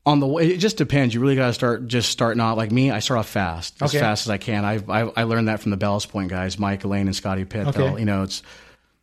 on 0.06 0.18
the 0.18 0.26
way, 0.26 0.46
it 0.48 0.56
just 0.58 0.76
depends. 0.78 1.14
You 1.14 1.20
really 1.20 1.36
got 1.36 1.48
to 1.48 1.52
start 1.52 1.86
just 1.86 2.08
starting 2.10 2.40
out 2.40 2.56
like 2.56 2.72
me. 2.72 2.90
I 2.90 3.00
start 3.00 3.18
off 3.18 3.28
fast, 3.28 3.74
as 3.82 3.90
Okay. 3.90 4.00
fast 4.00 4.26
as 4.26 4.30
I 4.30 4.38
can. 4.38 4.64
I, 4.64 4.80
I 4.88 5.10
I 5.14 5.22
learned 5.24 5.48
that 5.48 5.60
from 5.60 5.70
the 5.72 5.76
Ballast 5.76 6.08
Point 6.10 6.30
guys, 6.30 6.58
Mike 6.58 6.84
Elaine 6.84 7.06
and 7.06 7.14
Scotty 7.14 7.44
Pitt. 7.44 7.66
Okay. 7.68 7.98
You 7.98 8.06
know, 8.06 8.22
it's 8.22 8.42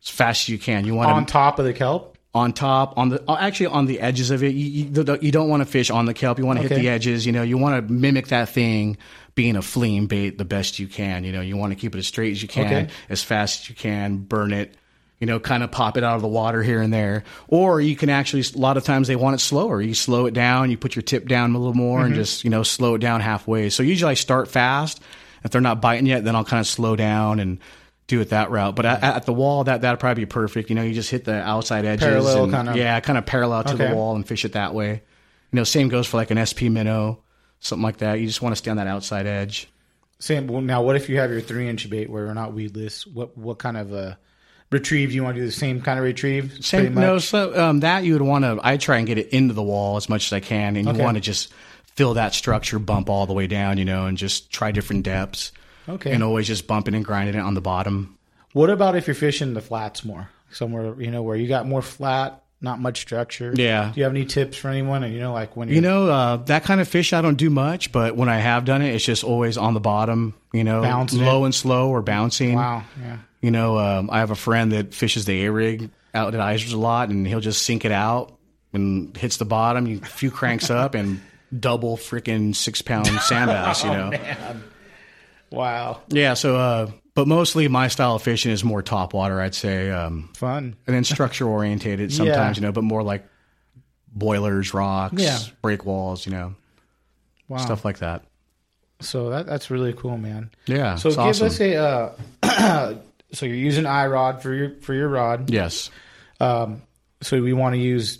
as 0.04 0.10
fast 0.10 0.46
as 0.46 0.50
you 0.50 0.58
can. 0.58 0.86
You 0.86 0.96
want 0.96 1.12
On 1.12 1.26
to 1.26 1.32
top 1.32 1.60
of 1.60 1.66
the 1.66 1.74
kelp? 1.74 2.17
On 2.34 2.54
top, 2.54 2.98
on 2.98 3.10
the 3.10 3.24
uh, 3.30 3.38
actually 3.40 3.68
on 3.68 3.86
the 3.86 4.00
edges 4.00 4.32
of 4.32 4.44
it. 4.44 4.54
You, 4.54 4.86
you, 4.92 5.18
you 5.22 5.32
don't 5.32 5.50
want 5.50 5.62
to 5.62 5.66
fish 5.66 5.90
on 5.90 6.06
the 6.06 6.14
kelp. 6.14 6.38
You 6.38 6.46
want 6.46 6.62
to 6.62 6.68
hit 6.68 6.76
the 6.76 6.90
edges. 6.90 7.26
You 7.26 7.32
know, 7.32 7.42
you 7.42 7.58
want 7.58 7.88
to 7.88 7.94
mimic 7.94 8.28
that 8.28 8.50
thing 8.50 8.98
being 9.36 9.56
a 9.56 9.62
fleeing 9.62 10.08
bait 10.08 10.38
the 10.38 10.46
best 10.46 10.80
you 10.80 10.88
can. 10.88 11.24
You 11.24 11.32
know, 11.32 11.42
you 11.42 11.58
want 11.58 11.72
to 11.72 11.76
keep 11.76 11.96
it 11.96 12.00
as 12.00 12.08
straight 12.08 12.32
as 12.32 12.42
you 12.42 12.48
can, 12.48 12.66
Okay. 12.66 12.88
as 13.10 13.24
fast 13.24 13.62
as 13.62 13.70
you 13.70 13.76
can, 13.76 14.18
burn 14.18 14.54
it. 14.54 14.76
You 15.20 15.26
know, 15.26 15.40
kind 15.40 15.64
of 15.64 15.72
pop 15.72 15.98
it 15.98 16.04
out 16.04 16.16
of 16.16 16.22
the 16.22 16.28
water 16.28 16.62
here 16.62 16.80
and 16.80 16.94
there. 16.94 17.24
Or 17.48 17.82
you 17.82 17.96
can 17.96 18.10
actually, 18.10 18.44
a 18.56 18.60
lot 18.60 18.78
of 18.78 18.84
times 18.84 19.08
they 19.08 19.16
want 19.16 19.34
it 19.34 19.40
slower. 19.40 19.82
You 19.82 19.96
slow 19.96 20.28
it 20.28 20.36
down, 20.36 20.70
you 20.70 20.78
put 20.78 20.96
your 20.96 21.02
tip 21.02 21.28
down 21.28 21.56
a 21.56 21.58
little 21.58 21.74
more 21.74 22.06
and 22.06 22.14
just, 22.14 22.44
you 22.44 22.52
know, 22.52 22.62
slow 22.62 22.94
it 22.94 23.00
down 23.00 23.22
halfway. 23.22 23.70
So 23.72 23.82
usually 23.82 24.12
I 24.12 24.14
start 24.14 24.48
fast. 24.48 25.02
If 25.44 25.50
they're 25.50 25.62
not 25.62 25.82
biting 25.82 26.06
yet, 26.06 26.24
then 26.24 26.36
I'll 26.36 26.46
kind 26.46 26.60
of 26.60 26.68
slow 26.68 26.96
down 26.96 27.40
and 27.40 27.58
do 28.08 28.22
it 28.22 28.30
that 28.30 28.50
route. 28.52 28.76
But 28.76 28.86
at, 28.86 29.04
at 29.04 29.26
the 29.26 29.34
wall, 29.34 29.66
that, 29.66 29.82
that'd 29.82 30.00
probably 30.00 30.24
be 30.26 30.30
perfect. 30.30 30.70
You 30.70 30.76
know, 30.76 30.84
you 30.84 30.94
just 30.94 31.12
hit 31.12 31.26
the 31.26 31.36
outside 31.36 31.86
edges. 31.86 32.06
Parallel 32.06 32.44
and- 32.46 32.54
kinda. 32.54 32.78
Yeah, 32.78 33.00
kind 33.02 33.18
of 33.18 33.26
parallel 33.26 33.64
to 33.66 33.74
Okay. 33.74 33.90
the 33.90 33.96
wall 33.96 34.16
and 34.16 34.26
fish 34.28 34.46
it 34.46 34.54
that 34.54 34.74
way. 34.74 34.92
You 35.52 35.56
know, 35.58 35.64
same 35.64 35.90
goes 35.90 36.08
for 36.08 36.18
like 36.18 36.32
an 36.32 36.38
SP 36.40 36.68
minnow, 36.72 37.20
something 37.60 37.84
like 37.84 37.98
that. 37.98 38.20
You 38.20 38.28
just 38.28 38.42
want 38.42 38.54
to 38.54 38.58
stay 38.58 38.72
on 38.72 38.78
that 38.78 38.88
outside 38.88 39.26
edge. 39.28 39.70
Same. 40.20 40.48
Well, 40.48 40.62
now, 40.62 40.82
what 40.82 40.96
if 40.96 41.10
you 41.10 41.20
have 41.20 41.30
your 41.32 41.42
three 41.42 41.68
inch 41.70 41.90
bait 41.90 42.10
where 42.10 42.26
we're 42.26 42.34
not 42.34 42.54
weedless? 42.54 43.06
What 43.06 43.38
what 43.38 43.58
kind 43.60 43.78
of 43.78 43.94
uh, 43.94 44.16
retrieve 44.72 45.10
do 45.10 45.16
you 45.16 45.24
want 45.24 45.36
to 45.36 45.42
do? 45.42 45.46
The 45.46 45.52
same 45.52 45.82
kind 45.82 46.00
of 46.00 46.04
retrieve? 46.06 46.58
Same, 46.62 46.96
no, 46.96 47.20
so 47.20 47.58
um, 47.62 47.82
that 47.82 48.04
you 48.04 48.14
would 48.14 48.22
want 48.24 48.44
to. 48.44 48.60
I 48.64 48.78
try 48.78 48.98
and 48.98 49.06
get 49.08 49.18
it 49.20 49.30
into 49.30 49.54
the 49.54 49.62
wall 49.64 49.96
as 49.98 50.10
much 50.10 50.26
as 50.28 50.34
I 50.34 50.40
can, 50.40 50.76
and 50.76 50.86
you 50.86 50.92
Okay. 50.94 51.04
want 51.04 51.16
to 51.16 51.22
just 51.22 51.54
fill 51.96 52.16
that 52.16 52.34
structure, 52.34 52.80
bump 52.80 53.10
all 53.10 53.26
the 53.28 53.34
way 53.34 53.48
down, 53.48 53.78
you 53.78 53.86
know, 53.86 54.06
and 54.08 54.18
just 54.18 54.52
try 54.52 54.72
different 54.72 55.04
depths. 55.04 55.52
Okay. 55.90 56.12
and 56.12 56.24
always 56.24 56.48
just 56.48 56.68
bumping 56.68 56.94
and 56.96 57.04
grinding 57.06 57.36
it 57.36 57.40
on 57.42 57.54
the 57.54 57.62
bottom. 57.62 58.18
What 58.54 58.70
about 58.70 58.96
if 58.96 59.08
you're 59.08 59.16
fishing 59.16 59.54
the 59.54 59.62
flats 59.62 60.04
more? 60.04 60.30
Somewhere 60.52 61.00
you 61.02 61.12
know 61.12 61.24
where 61.24 61.36
you 61.36 61.48
got 61.48 61.68
more 61.68 61.82
flat, 61.82 62.42
not 62.62 62.80
much 62.80 63.00
structure. 63.02 63.54
Yeah. 63.56 63.92
Do 63.94 64.00
you 64.00 64.04
have 64.06 64.14
any 64.14 64.26
tips 64.26 64.58
for 64.58 64.70
anyone? 64.70 65.04
And 65.04 65.14
you 65.14 65.20
know, 65.20 65.34
like 65.34 65.56
when 65.58 65.70
You 65.70 65.82
know, 65.82 66.08
uh, 66.10 66.38
that 66.46 66.64
kind 66.64 66.80
of 66.82 66.88
fish 66.88 67.12
I 67.14 67.22
don't 67.22 67.36
do 67.38 67.50
much, 67.50 67.92
but 67.92 68.16
when 68.16 68.30
I 68.30 68.38
have 68.38 68.66
done 68.66 68.82
it, 68.82 68.96
it's 68.96 69.04
just 69.06 69.24
always 69.24 69.58
on 69.58 69.74
the 69.74 69.80
bottom, 69.80 70.34
you 70.54 70.64
know, 70.64 70.82
Bouncing 70.82 71.20
low 71.24 71.44
it. 71.44 71.48
and 71.48 71.56
slow 71.56 71.90
or 71.90 72.02
bouncing. 72.02 72.56
wow, 72.56 72.84
yeah, 73.02 73.18
You 73.42 73.52
know, 73.52 73.78
um, 73.78 74.10
I 74.12 74.20
have 74.20 74.32
a 74.32 74.36
friend 74.36 74.72
that 74.72 74.94
fishes 74.94 75.26
the 75.26 75.46
A 75.46 75.52
rig 75.52 75.90
out 76.14 76.34
at 76.34 76.40
Isers 76.42 76.74
a 76.74 76.78
lot, 76.78 77.10
and 77.10 77.28
he'll 77.28 77.42
just 77.42 77.62
sink 77.64 77.84
it 77.86 77.92
out 77.92 78.34
and 78.74 79.16
hits 79.18 79.38
the 79.38 79.46
bottom. 79.46 79.86
You 79.86 80.00
a 80.02 80.06
few 80.06 80.32
cranks 80.32 80.70
up 80.70 80.96
and 80.96 81.22
double 81.58 81.98
freaking 81.98 82.56
six 82.56 82.82
pound 82.82 83.08
sand 83.08 83.50
bass. 83.50 83.84
You 83.84 83.90
know, 83.92 84.12
wow, 85.52 86.02
yeah. 86.10 86.34
So, 86.34 86.56
uh, 86.56 86.92
but 87.14 87.28
mostly 87.28 87.68
my 87.68 87.88
style 87.88 88.16
of 88.16 88.22
fishing 88.24 88.52
is 88.52 88.64
more 88.64 88.82
top 88.82 89.14
water, 89.14 89.42
I'd 89.42 89.56
say, 89.56 89.90
um, 89.90 90.30
fun. 90.36 90.76
and 90.86 90.96
then 90.96 91.04
structure 91.04 91.48
orientated 91.48 92.12
sometimes. 92.14 92.58
You 92.58 92.64
know, 92.64 92.72
but 92.72 92.84
more 92.84 93.04
like 93.04 93.26
boilers, 94.12 94.74
rocks, 94.74 95.22
Yeah. 95.22 95.40
break 95.62 95.86
walls. 95.86 96.26
You 96.26 96.32
know, 96.34 96.56
Wow. 97.48 97.58
stuff 97.58 97.86
like 97.86 98.00
that. 98.00 98.24
So 99.00 99.30
that 99.30 99.46
that's 99.46 99.70
really 99.70 99.94
cool, 99.94 100.18
man. 100.18 100.50
Yeah. 100.66 100.96
So 100.96 101.10
it's 101.10 101.18
give 101.18 101.26
awesome. 101.26 101.48
us 101.48 101.60
a. 101.62 101.76
Uh, 101.76 102.94
so 103.34 103.46
you're 103.46 103.56
using 103.56 103.84
iRod 103.86 104.42
for 104.42 104.54
your 104.54 104.72
for 104.82 104.94
your 104.94 105.08
rod. 105.08 105.50
yes. 105.50 105.90
Um, 106.40 106.82
so 107.22 107.42
we 107.42 107.52
want 107.54 107.74
to 107.74 107.80
use 107.80 108.20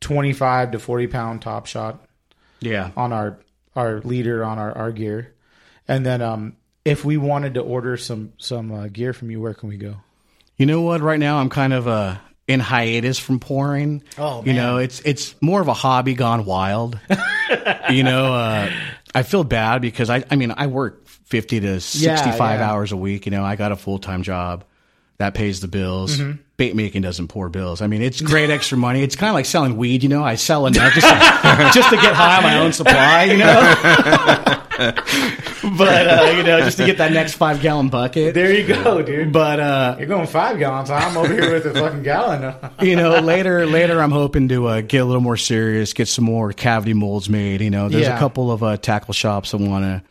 25 0.00 0.72
to 0.72 0.78
40 0.78 1.06
pound 1.08 1.42
top 1.42 1.66
shot 1.66 2.04
Yeah. 2.60 2.90
on 2.96 3.12
our 3.12 3.38
our 3.74 4.00
leader 4.00 4.44
on 4.44 4.58
our, 4.58 4.72
our 4.76 4.92
gear, 4.92 5.34
and 5.88 6.04
then 6.06 6.22
um, 6.22 6.56
if 6.86 7.04
we 7.04 7.16
wanted 7.16 7.54
to 7.54 7.60
order 7.60 7.96
some 7.96 8.32
some 8.38 8.72
uh, 8.72 8.86
gear 8.86 9.12
from 9.12 9.30
you, 9.30 9.40
where 9.40 9.54
can 9.54 9.68
we 9.68 9.76
go? 9.76 9.96
You 10.56 10.66
know 10.66 10.82
what? 10.82 11.00
Right 11.00 11.18
now, 11.18 11.38
I'm 11.38 11.50
kind 11.50 11.72
of 11.72 11.88
uh, 11.88 12.16
in 12.46 12.60
hiatus 12.60 13.18
from 13.18 13.40
pouring. 13.40 14.02
Oh, 14.16 14.44
you 14.44 14.54
know, 14.54 14.78
it's 14.78 15.00
it's 15.00 15.34
more 15.42 15.60
of 15.60 15.68
a 15.68 15.74
hobby 15.74 16.14
gone 16.14 16.44
wild. 16.44 16.98
you 17.90 18.04
know, 18.04 18.32
uh, 18.32 18.70
I 19.14 19.22
feel 19.24 19.42
bad 19.42 19.82
because 19.82 20.08
I 20.08 20.24
I 20.30 20.36
mean 20.36 20.54
I 20.56 20.68
work 20.68 21.06
50 21.08 21.60
to 21.60 21.80
65 21.80 22.38
yeah. 22.38 22.70
hours 22.70 22.92
a 22.92 22.96
week. 22.96 23.26
You 23.26 23.32
know, 23.32 23.44
I 23.44 23.56
got 23.56 23.72
a 23.72 23.76
full 23.76 23.98
time 23.98 24.22
job 24.22 24.64
that 25.18 25.34
pays 25.34 25.60
the 25.60 25.68
bills. 25.68 26.16
Mm-hmm. 26.16 26.42
Bait 26.56 26.74
making 26.74 27.02
doesn't 27.02 27.28
pour 27.28 27.50
bills. 27.50 27.82
I 27.82 27.88
mean, 27.88 28.00
it's 28.00 28.20
great 28.20 28.48
extra 28.50 28.78
money. 28.78 29.02
It's 29.02 29.16
kind 29.16 29.28
of 29.28 29.34
like 29.34 29.44
selling 29.44 29.76
weed. 29.76 30.04
You 30.04 30.08
know, 30.08 30.22
I 30.22 30.36
sell 30.36 30.66
enough 30.66 30.94
just 30.94 31.06
to, 31.06 31.70
just 31.74 31.90
to 31.90 31.96
get 31.96 32.14
high 32.14 32.36
on 32.36 32.42
my 32.44 32.58
own 32.60 32.72
supply. 32.72 33.24
You 33.24 33.38
know. 33.38 34.62
but 35.78 36.06
uh, 36.06 36.34
you 36.36 36.42
know, 36.42 36.60
just 36.60 36.76
to 36.78 36.86
get 36.86 36.98
that 36.98 37.12
next 37.12 37.34
five 37.34 37.60
gallon 37.60 37.88
bucket. 37.88 38.34
There 38.34 38.52
you 38.54 38.66
go, 38.66 39.02
dude. 39.02 39.32
But 39.32 39.60
uh, 39.60 39.96
You're 39.98 40.06
going 40.08 40.26
five 40.26 40.58
gallons. 40.58 40.90
I'm 40.90 41.16
over 41.16 41.32
here 41.32 41.52
with 41.52 41.66
a 41.66 41.74
fucking 41.74 42.02
gallon. 42.02 42.54
you 42.80 42.96
know, 42.96 43.18
later 43.20 43.66
later 43.66 44.00
I'm 44.00 44.10
hoping 44.10 44.48
to 44.48 44.66
uh, 44.66 44.80
get 44.82 44.98
a 44.98 45.04
little 45.04 45.22
more 45.22 45.36
serious, 45.36 45.92
get 45.92 46.08
some 46.08 46.24
more 46.24 46.52
cavity 46.52 46.94
molds 46.94 47.28
made. 47.28 47.60
You 47.60 47.70
know, 47.70 47.88
there's 47.88 48.06
Yeah. 48.06 48.16
a 48.16 48.18
couple 48.18 48.50
of 48.50 48.62
uh, 48.62 48.76
tackle 48.76 49.14
shops 49.14 49.50
that 49.52 49.58
want 49.58 49.84
to 49.84 50.02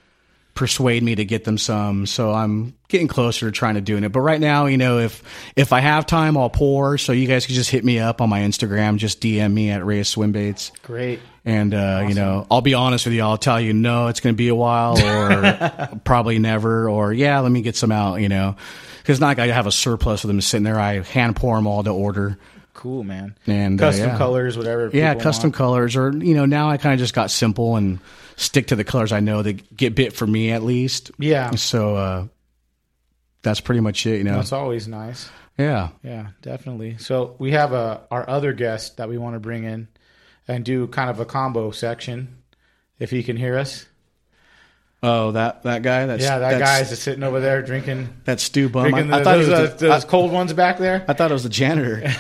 persuade 0.56 1.04
me 1.04 1.14
to 1.16 1.26
get 1.26 1.44
them 1.44 1.58
some, 1.58 2.06
so 2.06 2.34
I'm 2.34 2.74
getting 2.88 3.08
closer 3.08 3.46
to 3.46 3.52
trying 3.52 3.76
to 3.76 3.82
doing 3.82 4.04
it. 4.04 4.10
But 4.10 4.22
right 4.22 4.40
now, 4.40 4.66
you 4.66 4.78
know, 4.78 5.00
if 5.00 5.22
if 5.56 5.74
I 5.74 5.82
have 5.82 6.06
time, 6.08 6.38
I'll 6.38 6.50
pour. 6.50 6.98
So 6.98 7.12
you 7.12 7.28
guys 7.28 7.46
can 7.46 7.54
just 7.54 7.70
hit 7.70 7.84
me 7.84 8.00
up 8.00 8.22
on 8.22 8.30
my 8.30 8.40
Instagram, 8.40 8.98
just 8.98 9.22
DM 9.22 9.54
me 9.54 9.70
at 9.70 9.86
Reyes 9.86 10.14
Swimbaits. 10.16 10.72
Great. 10.82 11.20
And 11.44 11.74
uh, 11.74 12.06
you 12.08 12.16
know, 12.16 12.48
I'll 12.50 12.62
be 12.62 12.74
honest 12.74 13.06
with 13.06 13.14
you. 13.14 13.22
I'll 13.22 13.38
tell 13.38 13.62
you, 13.62 13.74
no, 13.74 14.08
it's 14.08 14.22
going 14.22 14.34
to 14.34 14.38
be 14.38 14.48
a 14.48 14.56
while, 14.56 14.98
or 15.00 16.00
probably 16.04 16.40
never, 16.40 16.90
or 16.90 17.14
yeah, 17.14 17.40
let 17.42 17.52
me 17.52 17.62
get 17.62 17.76
some 17.76 17.92
out. 17.92 18.16
You 18.16 18.30
know, 18.30 18.56
because 19.04 19.20
not 19.20 19.28
like 19.28 19.40
I 19.40 19.48
have 19.48 19.68
a 19.68 19.72
surplus 19.72 20.24
of 20.24 20.30
them 20.30 20.42
sitting 20.42 20.64
there. 20.64 20.80
I 20.80 21.02
hand 21.02 21.36
pour 21.36 21.56
them 21.56 21.68
all 21.68 21.84
to 21.84 21.92
order. 21.92 22.40
Cool, 22.86 23.04
man. 23.04 23.36
And, 23.48 23.82
uh, 23.82 23.88
custom 23.88 24.10
yeah. 24.10 24.18
colors, 24.20 24.56
whatever. 24.56 24.92
Yeah, 24.94 25.16
custom 25.16 25.48
want. 25.48 25.56
colors, 25.56 25.96
or 25.96 26.16
you 26.16 26.36
know, 26.36 26.46
now 26.46 26.70
I 26.70 26.78
kind 26.78 26.94
of 26.94 27.00
just 27.00 27.16
got 27.16 27.32
simple 27.32 27.78
and 27.78 28.00
stick 28.36 28.68
to 28.68 28.76
the 28.76 28.84
colors 28.84 29.12
I 29.12 29.22
know 29.22 29.42
that 29.42 29.76
get 29.76 29.96
bit 29.96 30.14
for 30.14 30.28
me 30.28 30.52
at 30.52 30.62
least. 30.62 31.10
Yeah. 31.18 31.50
So 31.56 31.96
uh, 31.96 32.28
that's 33.42 33.60
pretty 33.60 33.82
much 33.82 34.06
it. 34.06 34.20
You 34.20 34.24
know. 34.24 34.36
That's 34.36 34.52
always 34.52 34.88
nice. 34.88 35.28
yeah. 35.58 35.90
Yeah, 36.04 36.28
definitely. 36.44 37.00
So 37.00 37.36
we 37.40 37.54
have 37.54 37.74
a 37.74 38.02
our 38.12 38.30
other 38.30 38.54
guest 38.54 38.98
that 38.98 39.10
we 39.10 39.18
want 39.18 39.34
to 39.34 39.40
bring 39.40 39.64
in 39.64 39.88
and 40.48 40.64
do 40.64 40.86
kind 40.86 41.10
of 41.10 41.20
a 41.20 41.26
combo 41.26 41.72
section. 41.72 42.44
If 43.00 43.10
he 43.10 43.24
can 43.24 43.36
hear 43.36 43.58
us. 43.58 43.88
Oh, 45.04 45.32
that 45.32 45.64
that 45.64 45.82
guy. 45.84 46.06
That's 46.06 46.24
Yeah, 46.24 46.40
that 46.40 46.58
that's, 46.58 46.64
guy's 46.64 46.90
just 46.90 47.04
sitting 47.04 47.24
over 47.24 47.40
there 47.40 47.62
drinking 47.62 48.10
that 48.26 48.40
stew 48.40 48.70
bum. 48.70 48.86
I, 48.86 48.90
drinking 48.92 49.14
I 49.14 49.20
the, 49.20 49.24
thought 49.24 49.40
it 49.40 49.46
those, 49.46 49.70
was 49.72 49.80
the, 49.80 49.88
those 49.88 50.06
cold 50.06 50.32
ones 50.32 50.54
back 50.54 50.78
there. 50.78 51.06
I, 51.08 51.12
I 51.12 51.16
thought 51.16 51.30
it 51.30 51.34
was 51.34 51.44
the 51.44 51.50
janitor. 51.50 52.04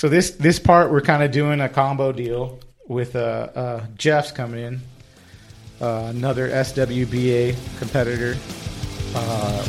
So 0.00 0.08
this 0.08 0.30
this 0.30 0.58
part 0.58 0.90
we're 0.90 1.02
kind 1.02 1.22
of 1.22 1.30
doing 1.30 1.60
a 1.60 1.68
combo 1.68 2.10
deal 2.10 2.58
with 2.88 3.14
uh, 3.16 3.50
uh, 3.54 3.84
Jeff's 3.98 4.32
coming 4.32 4.64
in, 4.64 4.80
uh, 5.78 6.06
another 6.08 6.48
SWBA 6.48 7.54
competitor. 7.78 8.38
Uh, 9.14 9.68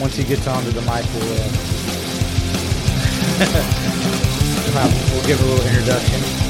once 0.00 0.16
he 0.16 0.24
gets 0.24 0.48
onto 0.48 0.70
the 0.72 0.80
mic, 0.80 1.04
we'll, 1.14 1.34
uh, 1.34 1.46
we'll 5.12 5.26
give 5.28 5.40
a 5.40 5.44
little 5.44 5.66
introduction. 5.68 6.47